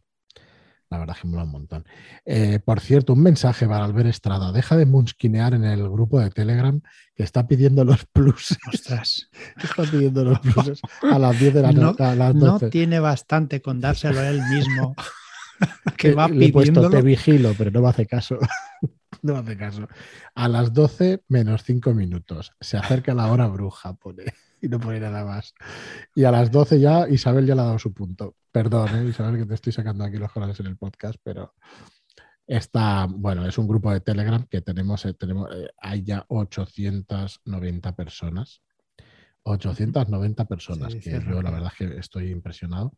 La 0.93 0.99
verdad 0.99 1.17
que 1.19 1.27
mola 1.27 1.43
un 1.43 1.49
montón. 1.49 1.85
Eh, 2.23 2.59
por 2.63 2.79
cierto, 2.79 3.13
un 3.13 3.23
mensaje 3.23 3.67
para 3.67 3.83
Albert 3.83 4.09
Estrada. 4.09 4.51
Deja 4.51 4.77
de 4.77 4.85
munsquinear 4.85 5.55
en 5.55 5.63
el 5.63 5.89
grupo 5.89 6.19
de 6.19 6.29
Telegram 6.29 6.79
que 7.15 7.23
está 7.23 7.47
pidiendo 7.47 7.83
los 7.83 8.05
pluses. 8.13 8.59
Ostras. 8.71 9.27
Está 9.57 9.83
pidiendo 9.85 10.23
los 10.23 10.39
pluses 10.39 10.79
a 11.01 11.17
las 11.17 11.39
10 11.39 11.51
de 11.55 11.61
la 11.63 11.71
No, 11.71 11.81
noche. 11.97 12.15
no 12.15 12.33
12. 12.33 12.69
tiene 12.69 12.99
bastante 12.99 13.59
con 13.59 13.81
dárselo 13.81 14.21
él 14.21 14.39
mismo. 14.51 14.95
que 15.97 16.13
va 16.13 16.27
le 16.27 16.45
he 16.45 16.51
puesto 16.53 16.87
te 16.91 17.01
vigilo, 17.01 17.55
pero 17.57 17.71
no 17.71 17.81
me 17.81 17.89
hace 17.89 18.05
caso. 18.05 18.37
no 19.23 19.33
me 19.33 19.39
hace 19.39 19.57
caso. 19.57 19.87
A 20.35 20.47
las 20.47 20.73
12 20.73 21.23
menos 21.27 21.63
5 21.63 21.91
minutos. 21.95 22.51
Se 22.61 22.77
acerca 22.77 23.15
la 23.15 23.31
hora 23.31 23.47
bruja, 23.47 23.95
pone. 23.95 24.25
Y 24.63 24.69
no 24.69 24.79
pone 24.79 24.99
nada 24.99 25.25
más. 25.25 25.53
Y 26.15 26.23
a 26.23 26.31
las 26.31 26.49
12 26.49 26.79
ya 26.79 27.07
Isabel 27.09 27.45
ya 27.45 27.53
le 27.53 27.61
ha 27.61 27.65
dado 27.65 27.79
su 27.79 27.93
punto. 27.93 28.37
Perdón, 28.51 28.95
¿eh, 28.95 29.09
Isabel, 29.09 29.37
que 29.41 29.45
te 29.45 29.55
estoy 29.55 29.73
sacando 29.73 30.03
aquí 30.05 30.17
los 30.17 30.31
colores 30.31 30.59
en 30.61 30.67
el 30.67 30.77
podcast, 30.77 31.19
pero 31.21 31.53
está, 32.47 33.05
bueno, 33.09 33.45
es 33.45 33.57
un 33.57 33.67
grupo 33.67 33.91
de 33.91 33.99
Telegram 33.99 34.45
que 34.49 34.61
tenemos, 34.61 35.03
eh, 35.05 35.13
tenemos 35.15 35.49
eh, 35.53 35.69
hay 35.81 36.03
ya 36.03 36.23
890 36.29 37.95
personas. 37.95 38.61
890 39.43 40.45
personas, 40.45 40.93
Sí, 40.93 40.99
que 41.01 41.11
yo 41.29 41.41
la 41.41 41.51
verdad 41.51 41.71
es 41.77 41.77
que 41.89 41.97
estoy 41.97 42.31
impresionado. 42.31 42.93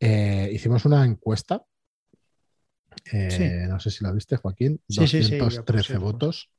Hicimos 0.00 0.84
una 0.86 1.04
encuesta. 1.04 1.62
eh, 3.12 3.30
Sí. 3.30 3.68
No 3.68 3.78
sé 3.78 3.90
si 3.90 4.02
la 4.04 4.12
viste, 4.12 4.36
Joaquín. 4.36 4.80
Sí, 4.88 5.06
sí, 5.06 5.22
sí, 5.22 5.36
yo 5.36 5.44
213 5.44 5.94
puse- 5.94 5.98
votos. 5.98 6.50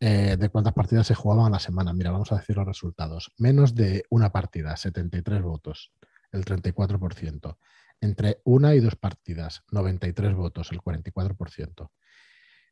Eh, 0.00 0.36
de 0.38 0.48
cuántas 0.48 0.72
partidas 0.72 1.06
se 1.06 1.14
jugaban 1.14 1.46
a 1.46 1.50
la 1.50 1.60
semana. 1.60 1.92
Mira, 1.92 2.10
vamos 2.10 2.32
a 2.32 2.36
decir 2.36 2.56
los 2.56 2.66
resultados. 2.66 3.32
Menos 3.36 3.74
de 3.74 4.04
una 4.08 4.32
partida, 4.32 4.76
73 4.76 5.42
votos, 5.42 5.92
el 6.32 6.44
34%. 6.44 7.58
Entre 8.00 8.40
una 8.44 8.74
y 8.74 8.80
dos 8.80 8.96
partidas, 8.96 9.62
93 9.70 10.34
votos, 10.34 10.72
el 10.72 10.80
44%. 10.80 11.90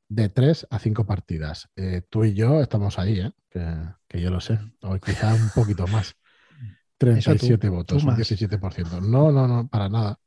De 0.08 0.30
tres 0.30 0.66
a 0.70 0.78
cinco 0.78 1.04
partidas. 1.04 1.68
Eh, 1.76 2.00
tú 2.08 2.24
y 2.24 2.32
yo 2.32 2.62
estamos 2.62 2.98
ahí, 2.98 3.20
¿eh? 3.20 3.32
que, 3.50 3.62
que 4.08 4.22
yo 4.22 4.30
lo 4.30 4.40
sé. 4.40 4.58
O 4.80 4.96
quizá 4.98 5.34
un 5.34 5.50
poquito 5.54 5.86
más. 5.86 6.16
37 6.98 7.68
votos, 7.68 8.02
tú 8.02 8.08
un 8.08 8.16
más. 8.16 8.18
17%. 8.18 9.02
No, 9.02 9.30
no, 9.30 9.46
no, 9.46 9.68
para 9.68 9.90
nada. 9.90 10.18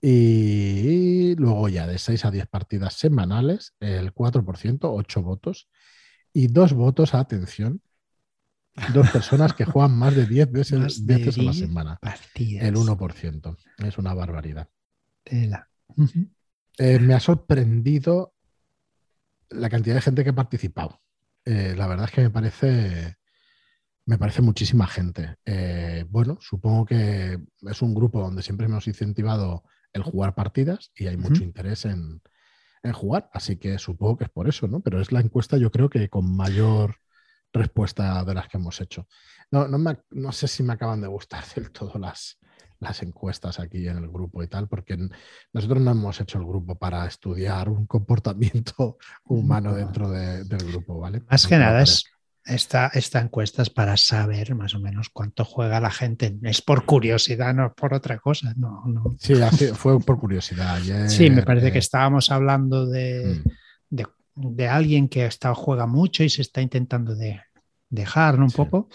Y 0.00 1.34
luego 1.36 1.70
ya 1.70 1.86
de 1.86 1.96
6 1.98 2.26
a 2.26 2.30
10 2.30 2.46
partidas 2.48 2.92
semanales, 2.92 3.74
el 3.80 4.12
4%, 4.12 4.78
8 4.82 5.22
votos. 5.22 5.68
Y 6.36 6.48
dos 6.48 6.72
votos, 6.72 7.14
atención, 7.14 7.80
dos 8.92 9.08
personas 9.10 9.52
que 9.52 9.64
juegan 9.64 9.96
más 9.96 10.16
de 10.16 10.26
10 10.26 10.50
veces, 10.50 11.06
de 11.06 11.16
veces 11.16 11.38
a 11.38 11.42
la 11.42 11.52
10 11.52 11.68
semana. 11.68 11.98
Partidas. 12.00 12.66
El 12.66 12.74
1%. 12.74 13.56
Es 13.78 13.98
una 13.98 14.12
barbaridad. 14.14 14.68
Tela. 15.22 15.68
Eh, 16.76 16.98
me 16.98 17.14
ha 17.14 17.20
sorprendido 17.20 18.34
la 19.50 19.70
cantidad 19.70 19.94
de 19.94 20.02
gente 20.02 20.24
que 20.24 20.30
ha 20.30 20.34
participado. 20.34 21.00
Eh, 21.44 21.74
la 21.76 21.86
verdad 21.86 22.06
es 22.06 22.10
que 22.10 22.22
me 22.22 22.30
parece, 22.30 23.16
me 24.06 24.18
parece 24.18 24.42
muchísima 24.42 24.88
gente. 24.88 25.36
Eh, 25.44 26.04
bueno, 26.08 26.38
supongo 26.40 26.84
que 26.84 27.38
es 27.62 27.82
un 27.82 27.94
grupo 27.94 28.20
donde 28.20 28.42
siempre 28.42 28.66
hemos 28.66 28.88
incentivado 28.88 29.62
el 29.92 30.02
jugar 30.02 30.34
partidas 30.34 30.90
y 30.96 31.06
hay 31.06 31.16
mucho 31.16 31.44
interés 31.44 31.84
en, 31.84 32.20
en 32.84 32.92
jugar, 32.92 33.30
así 33.32 33.56
que 33.58 33.78
supongo 33.78 34.16
que 34.18 34.24
es 34.24 34.30
por 34.30 34.48
eso, 34.48 34.68
¿no? 34.68 34.80
Pero 34.80 35.00
es 35.00 35.12
la 35.12 35.20
encuesta 35.20 35.56
yo 35.58 35.70
creo 35.70 35.90
que 35.90 36.08
con 36.08 36.36
mayor 36.36 36.96
respuesta 37.52 38.24
de 38.24 38.34
las 38.34 38.48
que 38.48 38.56
hemos 38.58 38.80
hecho. 38.80 39.06
No, 39.50 39.68
no, 39.68 39.78
me- 39.78 39.98
no 40.10 40.32
sé 40.32 40.48
si 40.48 40.62
me 40.62 40.72
acaban 40.74 41.00
de 41.00 41.08
gustar 41.08 41.44
del 41.54 41.70
todo 41.70 41.98
las, 41.98 42.38
las 42.80 43.02
encuestas 43.02 43.60
aquí 43.60 43.86
en 43.88 43.98
el 43.98 44.08
grupo 44.08 44.42
y 44.42 44.48
tal, 44.48 44.68
porque 44.68 44.96
nosotros 45.52 45.80
no 45.80 45.90
hemos 45.92 46.20
hecho 46.20 46.38
el 46.38 46.46
grupo 46.46 46.76
para 46.76 47.06
estudiar 47.06 47.68
un 47.68 47.86
comportamiento 47.86 48.98
humano 49.24 49.74
dentro 49.74 50.10
de- 50.10 50.44
del 50.44 50.64
grupo, 50.66 50.98
¿vale? 50.98 51.22
Más 51.30 51.46
que 51.46 51.56
nada 51.58 51.82
es 51.82 52.13
esta, 52.46 52.88
esta 52.88 53.20
encuesta 53.20 53.62
es 53.62 53.70
para 53.70 53.96
saber 53.96 54.54
más 54.54 54.74
o 54.74 54.80
menos 54.80 55.08
cuánto 55.10 55.44
juega 55.44 55.80
la 55.80 55.90
gente. 55.90 56.36
Es 56.42 56.60
por 56.62 56.84
curiosidad, 56.84 57.54
no 57.54 57.72
por 57.74 57.94
otra 57.94 58.18
cosa. 58.18 58.52
No, 58.56 58.82
no. 58.86 59.16
Sí, 59.18 59.34
fue 59.74 59.98
por 60.00 60.18
curiosidad. 60.18 60.74
ayer, 60.76 61.08
Sí, 61.10 61.30
me 61.30 61.42
parece 61.42 61.72
que 61.72 61.78
eh, 61.78 61.80
estábamos 61.80 62.30
hablando 62.30 62.86
de, 62.86 63.40
mm, 63.44 63.48
de, 63.90 64.06
de 64.36 64.68
alguien 64.68 65.08
que 65.08 65.26
está, 65.26 65.54
juega 65.54 65.86
mucho 65.86 66.22
y 66.24 66.28
se 66.30 66.42
está 66.42 66.60
intentando 66.60 67.14
de, 67.14 67.40
dejar 67.88 68.38
¿no? 68.38 68.44
un 68.44 68.50
Sí. 68.50 68.56
poco, 68.56 68.88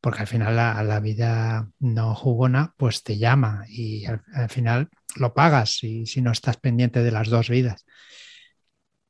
porque 0.00 0.20
al 0.20 0.26
final 0.26 0.56
la, 0.56 0.82
la 0.82 1.00
vida 1.00 1.68
no 1.80 2.14
jugona 2.14 2.74
pues 2.76 3.02
te 3.02 3.16
llama 3.18 3.64
y 3.68 4.04
al, 4.06 4.22
al 4.34 4.48
final 4.50 4.88
lo 5.16 5.32
pagas 5.34 5.82
y 5.82 6.06
si 6.06 6.20
no 6.22 6.30
estás 6.32 6.56
pendiente 6.58 7.02
de 7.02 7.10
las 7.10 7.28
dos 7.28 7.48
vidas. 7.48 7.84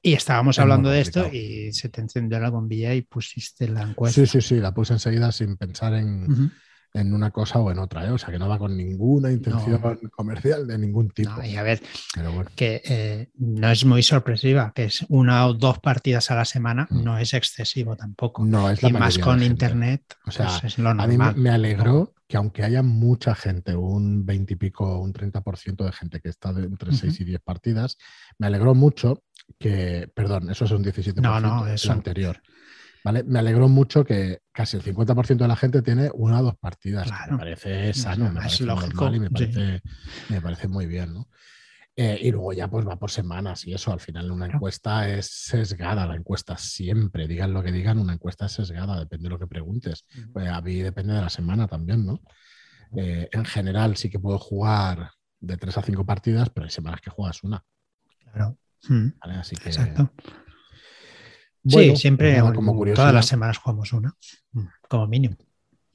Y 0.07 0.13
estábamos 0.13 0.57
Es 0.57 0.59
hablando 0.61 0.91
de 0.91 1.01
esto 1.01 1.33
y 1.33 1.73
se 1.73 1.89
te 1.89 2.03
encendió 2.03 2.39
la 2.39 2.51
bombilla 2.51 2.93
y 2.95 3.01
pusiste 3.01 3.67
la 3.69 3.81
encuesta. 3.83 4.21
Sí, 4.21 4.27
sí, 4.27 4.43
sí, 4.43 4.61
la 4.61 4.75
puse 4.75 4.93
enseguida 4.93 5.33
sin 5.33 5.57
pensar 5.57 5.95
en, 5.95 6.53
en 6.93 7.15
una 7.15 7.31
cosa 7.31 7.59
o 7.61 7.71
en 7.71 7.79
otra, 7.79 8.07
¿eh? 8.07 8.11
o 8.11 8.19
sea 8.19 8.31
que 8.31 8.39
no 8.39 8.47
va 8.47 8.59
con 8.59 8.77
ninguna 8.77 9.33
intención 9.33 9.81
comercial 10.15 10.67
de 10.67 10.77
ningún 10.77 11.09
tipo. 11.09 11.31
No, 11.31 11.43
y 11.47 11.57
a 11.57 11.63
ver, 11.63 11.81
Pero 12.15 12.33
bueno, 12.33 12.51
que 12.55 12.83
eh, 12.85 13.31
no 13.39 13.71
es 13.71 13.87
muy 13.87 14.03
sorpresiva, 14.03 14.73
que 14.75 14.85
es 14.85 15.07
una 15.09 15.47
o 15.47 15.55
dos 15.55 15.79
partidas 15.79 16.31
a 16.31 16.35
la 16.35 16.45
semana, 16.45 16.87
Mm. 16.91 17.03
no 17.03 17.17
es 17.17 17.33
excesivo 17.33 17.97
tampoco. 17.97 18.45
no 18.45 18.69
es 18.69 18.83
la 18.83 18.91
y 18.91 18.93
más 18.93 19.17
con 19.17 19.43
internet, 19.43 20.03
O 20.27 20.31
sea, 20.31 20.59
pues 20.61 20.65
es 20.75 20.79
lo 20.79 20.91
A 20.91 20.95
mí 20.95 21.01
me, 21.17 21.17
normal. 21.17 21.37
me 21.37 21.49
alegró 21.49 22.13
que 22.29 22.37
aunque 22.37 22.63
haya 22.63 22.83
mucha 22.83 23.35
gente, 23.35 23.75
un 23.75 24.27
20 24.27 24.53
y 24.53 24.57
pico, 24.57 24.99
un 25.01 25.15
30% 25.15 25.85
de 25.85 25.93
gente 25.93 26.21
que 26.21 26.29
está 26.29 26.53
de 26.53 26.65
entre 26.65 26.91
Ujú. 26.91 26.99
6 26.99 27.21
y 27.21 27.25
10 27.25 27.41
partidas, 27.41 27.97
me 28.39 28.47
alegró 28.49 28.75
mucho 28.75 29.23
que, 29.59 30.11
perdón, 30.15 30.51
eso 30.51 30.65
es 30.65 30.71
un 30.71 30.83
17%, 30.83 31.21
No, 31.23 31.41
no, 31.41 31.67
es 31.67 31.75
eso- 31.83 31.93
el 31.93 31.99
anterior. 31.99 32.41
¿Vale? 33.05 33.23
Me 33.25 33.39
alegró 33.39 33.69
mucho 33.69 34.03
que 34.03 34.41
casi 34.51 34.79
el 34.79 34.83
50% 34.83 35.45
de 35.45 35.49
la 35.49 35.57
gente 35.57 35.83
tiene 35.83 36.11
una 36.15 36.41
o 36.41 36.45
dos 36.45 36.57
partidas. 36.57 37.07
Claro. 37.07 37.33
Me 37.33 37.39
parece 37.39 37.93
sano, 37.93 38.31
me 38.31 38.41
parece 38.41 38.65
lógico, 38.65 39.15
y 39.15 39.21
me 39.21 39.27
sí. 39.29 39.33
parece, 39.35 39.83
me 40.31 40.41
parece 40.41 40.69
muy 40.69 40.87
bien, 40.87 41.13
¿no? 41.13 41.29
Eh, 41.97 42.19
y 42.23 42.31
luego 42.33 42.53
ya 42.55 42.67
pues 42.69 42.89
va 42.89 42.97
por 42.99 43.11
semanas 43.11 43.67
y 43.67 43.75
eso, 43.75 43.93
al 43.93 44.01
final 44.01 44.31
una 44.33 44.47
Claro. 44.47 44.57
encuesta 44.57 45.09
es 45.09 45.27
sesgada, 45.27 46.07
la 46.07 46.17
encuesta 46.17 46.57
siempre, 46.57 47.29
digan 47.29 47.53
lo 47.53 47.63
que 47.63 47.71
digan, 47.73 47.99
una 47.99 48.15
encuesta 48.15 48.47
es 48.47 48.53
sesgada, 48.53 48.99
depende 48.99 49.25
de 49.25 49.31
lo 49.31 49.39
que 49.39 49.47
preguntes. 49.47 50.07
Pues 50.33 50.49
a 50.49 50.61
mí 50.63 50.77
depende 50.77 51.13
de 51.13 51.21
la 51.21 51.29
semana 51.31 51.69
también, 51.69 52.05
¿no? 52.07 52.21
Eh, 52.97 53.29
en 53.31 53.45
general 53.45 53.97
sí 53.97 54.09
que 54.09 54.19
puedo 54.19 54.39
jugar 54.39 55.11
de 55.41 55.57
tres 55.59 55.77
a 55.77 55.83
cinco 55.83 56.07
partidas, 56.07 56.49
pero 56.51 56.65
hay 56.65 56.71
semanas 56.71 57.01
que 57.03 57.11
juegas 57.11 57.43
una, 57.45 57.63
Claro. 58.33 58.57
Mm, 58.89 59.09
¿vale? 59.21 59.35
Así 59.39 59.57
que... 59.57 59.69
Exacto. 59.71 60.11
bueno, 61.63 61.95
sí, 61.95 62.01
siempre, 62.01 62.41
pues 62.41 62.55
como 62.55 62.75
curiosidad. 62.75 63.05
todas 63.05 63.15
las 63.15 63.27
semanas 63.27 63.59
jugamos 63.59 63.93
una, 63.93 64.15
mm, 64.53 64.65
como 64.89 65.07
mínimo. 65.07 65.37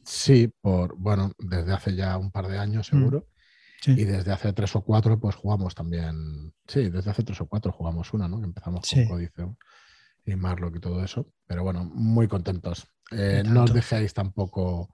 Sí, 0.03 0.51
por, 0.61 0.95
bueno, 0.97 1.33
desde 1.37 1.71
hace 1.73 1.95
ya 1.95 2.17
un 2.17 2.31
par 2.31 2.47
de 2.47 2.57
años 2.57 2.87
seguro. 2.87 3.27
Sí. 3.81 3.91
Y 3.91 4.05
desde 4.05 4.31
hace 4.31 4.51
tres 4.53 4.75
o 4.75 4.81
cuatro, 4.81 5.19
pues 5.19 5.35
jugamos 5.35 5.73
también. 5.75 6.53
Sí, 6.67 6.89
desde 6.89 7.11
hace 7.11 7.23
tres 7.23 7.39
o 7.41 7.45
cuatro 7.47 7.71
jugamos 7.71 8.11
una, 8.13 8.27
¿no? 8.27 8.39
Que 8.39 8.45
empezamos 8.45 8.81
Sí. 8.83 9.05
con 9.07 9.15
Códice 9.15 9.45
y 10.25 10.35
Marlock 10.35 10.75
y 10.77 10.79
todo 10.79 11.03
eso. 11.03 11.31
Pero 11.47 11.63
bueno, 11.63 11.85
muy 11.85 12.27
contentos. 12.27 12.87
Eh, 13.11 13.43
no 13.45 13.63
os 13.63 13.73
dejéis 13.73 14.13
tampoco 14.13 14.89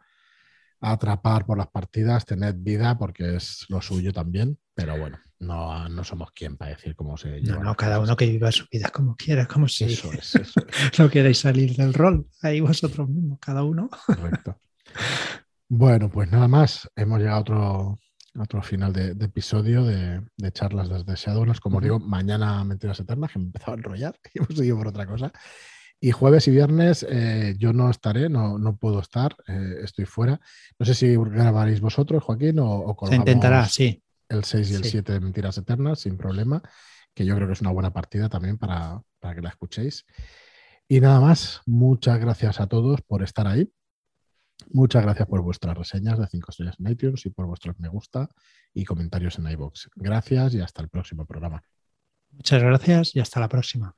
atrapar 0.82 1.46
por 1.46 1.58
las 1.58 1.68
partidas, 1.68 2.26
tened 2.26 2.56
vida 2.60 2.98
porque 2.98 3.38
es 3.38 3.66
lo 3.70 3.82
suyo 3.82 4.14
también. 4.14 4.60
Pero 4.76 4.98
bueno, 5.00 5.18
no, 5.40 5.90
no 5.90 6.04
somos 6.04 6.32
quien 6.32 6.58
para 6.58 6.72
decir 6.72 6.96
cómo 6.96 7.18
se 7.18 7.30
No, 7.30 7.38
llevan 7.38 7.60
no, 7.60 7.70
las 7.70 7.78
cada 7.78 8.00
uno 8.00 8.16
que 8.16 8.26
viva 8.28 8.52
su 8.52 8.66
vida 8.72 8.90
como 8.90 9.16
quiera, 9.16 9.46
como 9.48 9.68
si 9.68 9.86
Eso 9.86 10.12
es, 10.14 10.36
eso 10.36 10.60
es, 10.92 11.00
no 11.00 11.10
queréis 11.10 11.40
salir 11.40 11.76
del 11.76 11.94
rol. 11.94 12.28
Ahí 12.42 12.62
vosotros 12.62 13.10
mismos, 13.10 13.40
cada 13.40 13.64
uno. 13.64 13.90
correcto. 14.06 14.60
Bueno, 15.68 16.10
pues 16.10 16.32
nada 16.32 16.48
más. 16.48 16.90
Hemos 16.96 17.20
llegado 17.20 17.38
a 17.38 17.42
otro, 17.42 18.00
a 18.36 18.44
otro 18.44 18.62
final 18.62 18.94
de, 18.94 19.14
de 19.14 19.26
episodio 19.26 19.84
de, 19.84 20.22
de 20.38 20.52
charlas 20.52 20.90
desde 20.90 21.16
Shadowlands. 21.16 21.60
Como 21.60 21.78
os 21.78 21.84
digo, 21.84 22.00
mañana 22.00 22.64
Mentiras 22.64 23.00
Eternas, 23.00 23.32
que 23.32 23.40
me 23.40 23.46
he 23.46 23.48
empezado 23.48 23.74
a 23.74 23.78
enrollar 23.78 24.16
y 24.34 24.40
hemos 24.40 24.56
seguido 24.56 24.78
por 24.78 24.88
otra 24.88 25.06
cosa. 25.06 25.32
Y 26.00 26.12
jueves 26.12 26.48
y 26.48 26.52
viernes 26.52 27.06
eh, 27.10 27.56
yo 27.58 27.74
no 27.74 27.90
estaré, 27.90 28.30
no, 28.30 28.60
no 28.60 28.76
puedo 28.78 29.00
estar, 29.00 29.36
eh, 29.48 29.78
estoy 29.82 30.06
fuera. 30.06 30.40
No 30.78 30.86
sé 30.86 30.94
si 30.94 31.16
grabaréis 31.16 31.80
vosotros, 31.82 32.24
Joaquín, 32.24 32.60
o, 32.60 32.82
o 32.82 33.08
Se 33.08 33.16
intentará, 33.16 33.68
sí. 33.68 34.04
El 34.30 34.44
6 34.44 34.72
y 34.72 34.76
el 34.76 34.84
Sí. 34.84 34.90
7 34.92 35.14
de 35.14 35.20
Mentiras 35.20 35.58
Eternas 35.58 36.00
sin 36.02 36.18
problema, 36.18 36.62
que 37.14 37.26
yo 37.26 37.36
creo 37.36 37.48
que 37.48 37.54
es 37.54 37.62
una 37.62 37.72
buena 37.72 37.92
partida 37.94 38.30
también 38.30 38.58
para, 38.58 39.02
para 39.20 39.36
que 39.36 39.42
la 39.42 39.50
escuchéis. 39.50 40.06
Y 40.88 41.00
nada 41.00 41.20
más, 41.20 41.62
muchas 41.66 42.20
gracias 42.20 42.60
a 42.60 42.68
todos 42.68 43.02
por 43.02 43.24
estar 43.24 43.48
ahí. 43.48 43.72
Muchas 44.70 45.04
gracias 45.04 45.28
por 45.28 45.42
vuestras 45.42 45.78
reseñas 45.78 46.18
de 46.20 46.28
5 46.28 46.52
estrellas 46.52 46.76
en 46.80 46.92
iTunes 46.92 47.26
y 47.26 47.30
por 47.30 47.46
vuestros 47.46 47.78
me 47.80 47.90
gusta 47.90 48.30
y 48.74 48.86
comentarios 48.86 49.38
en 49.40 49.48
iBox. 49.50 49.90
Gracias 49.96 50.54
y 50.54 50.62
hasta 50.62 50.82
el 50.82 50.90
próximo 50.90 51.26
programa. 51.26 51.64
Muchas 52.32 52.62
gracias 52.62 53.16
y 53.16 53.20
hasta 53.20 53.40
la 53.40 53.50
próxima. 53.50 53.96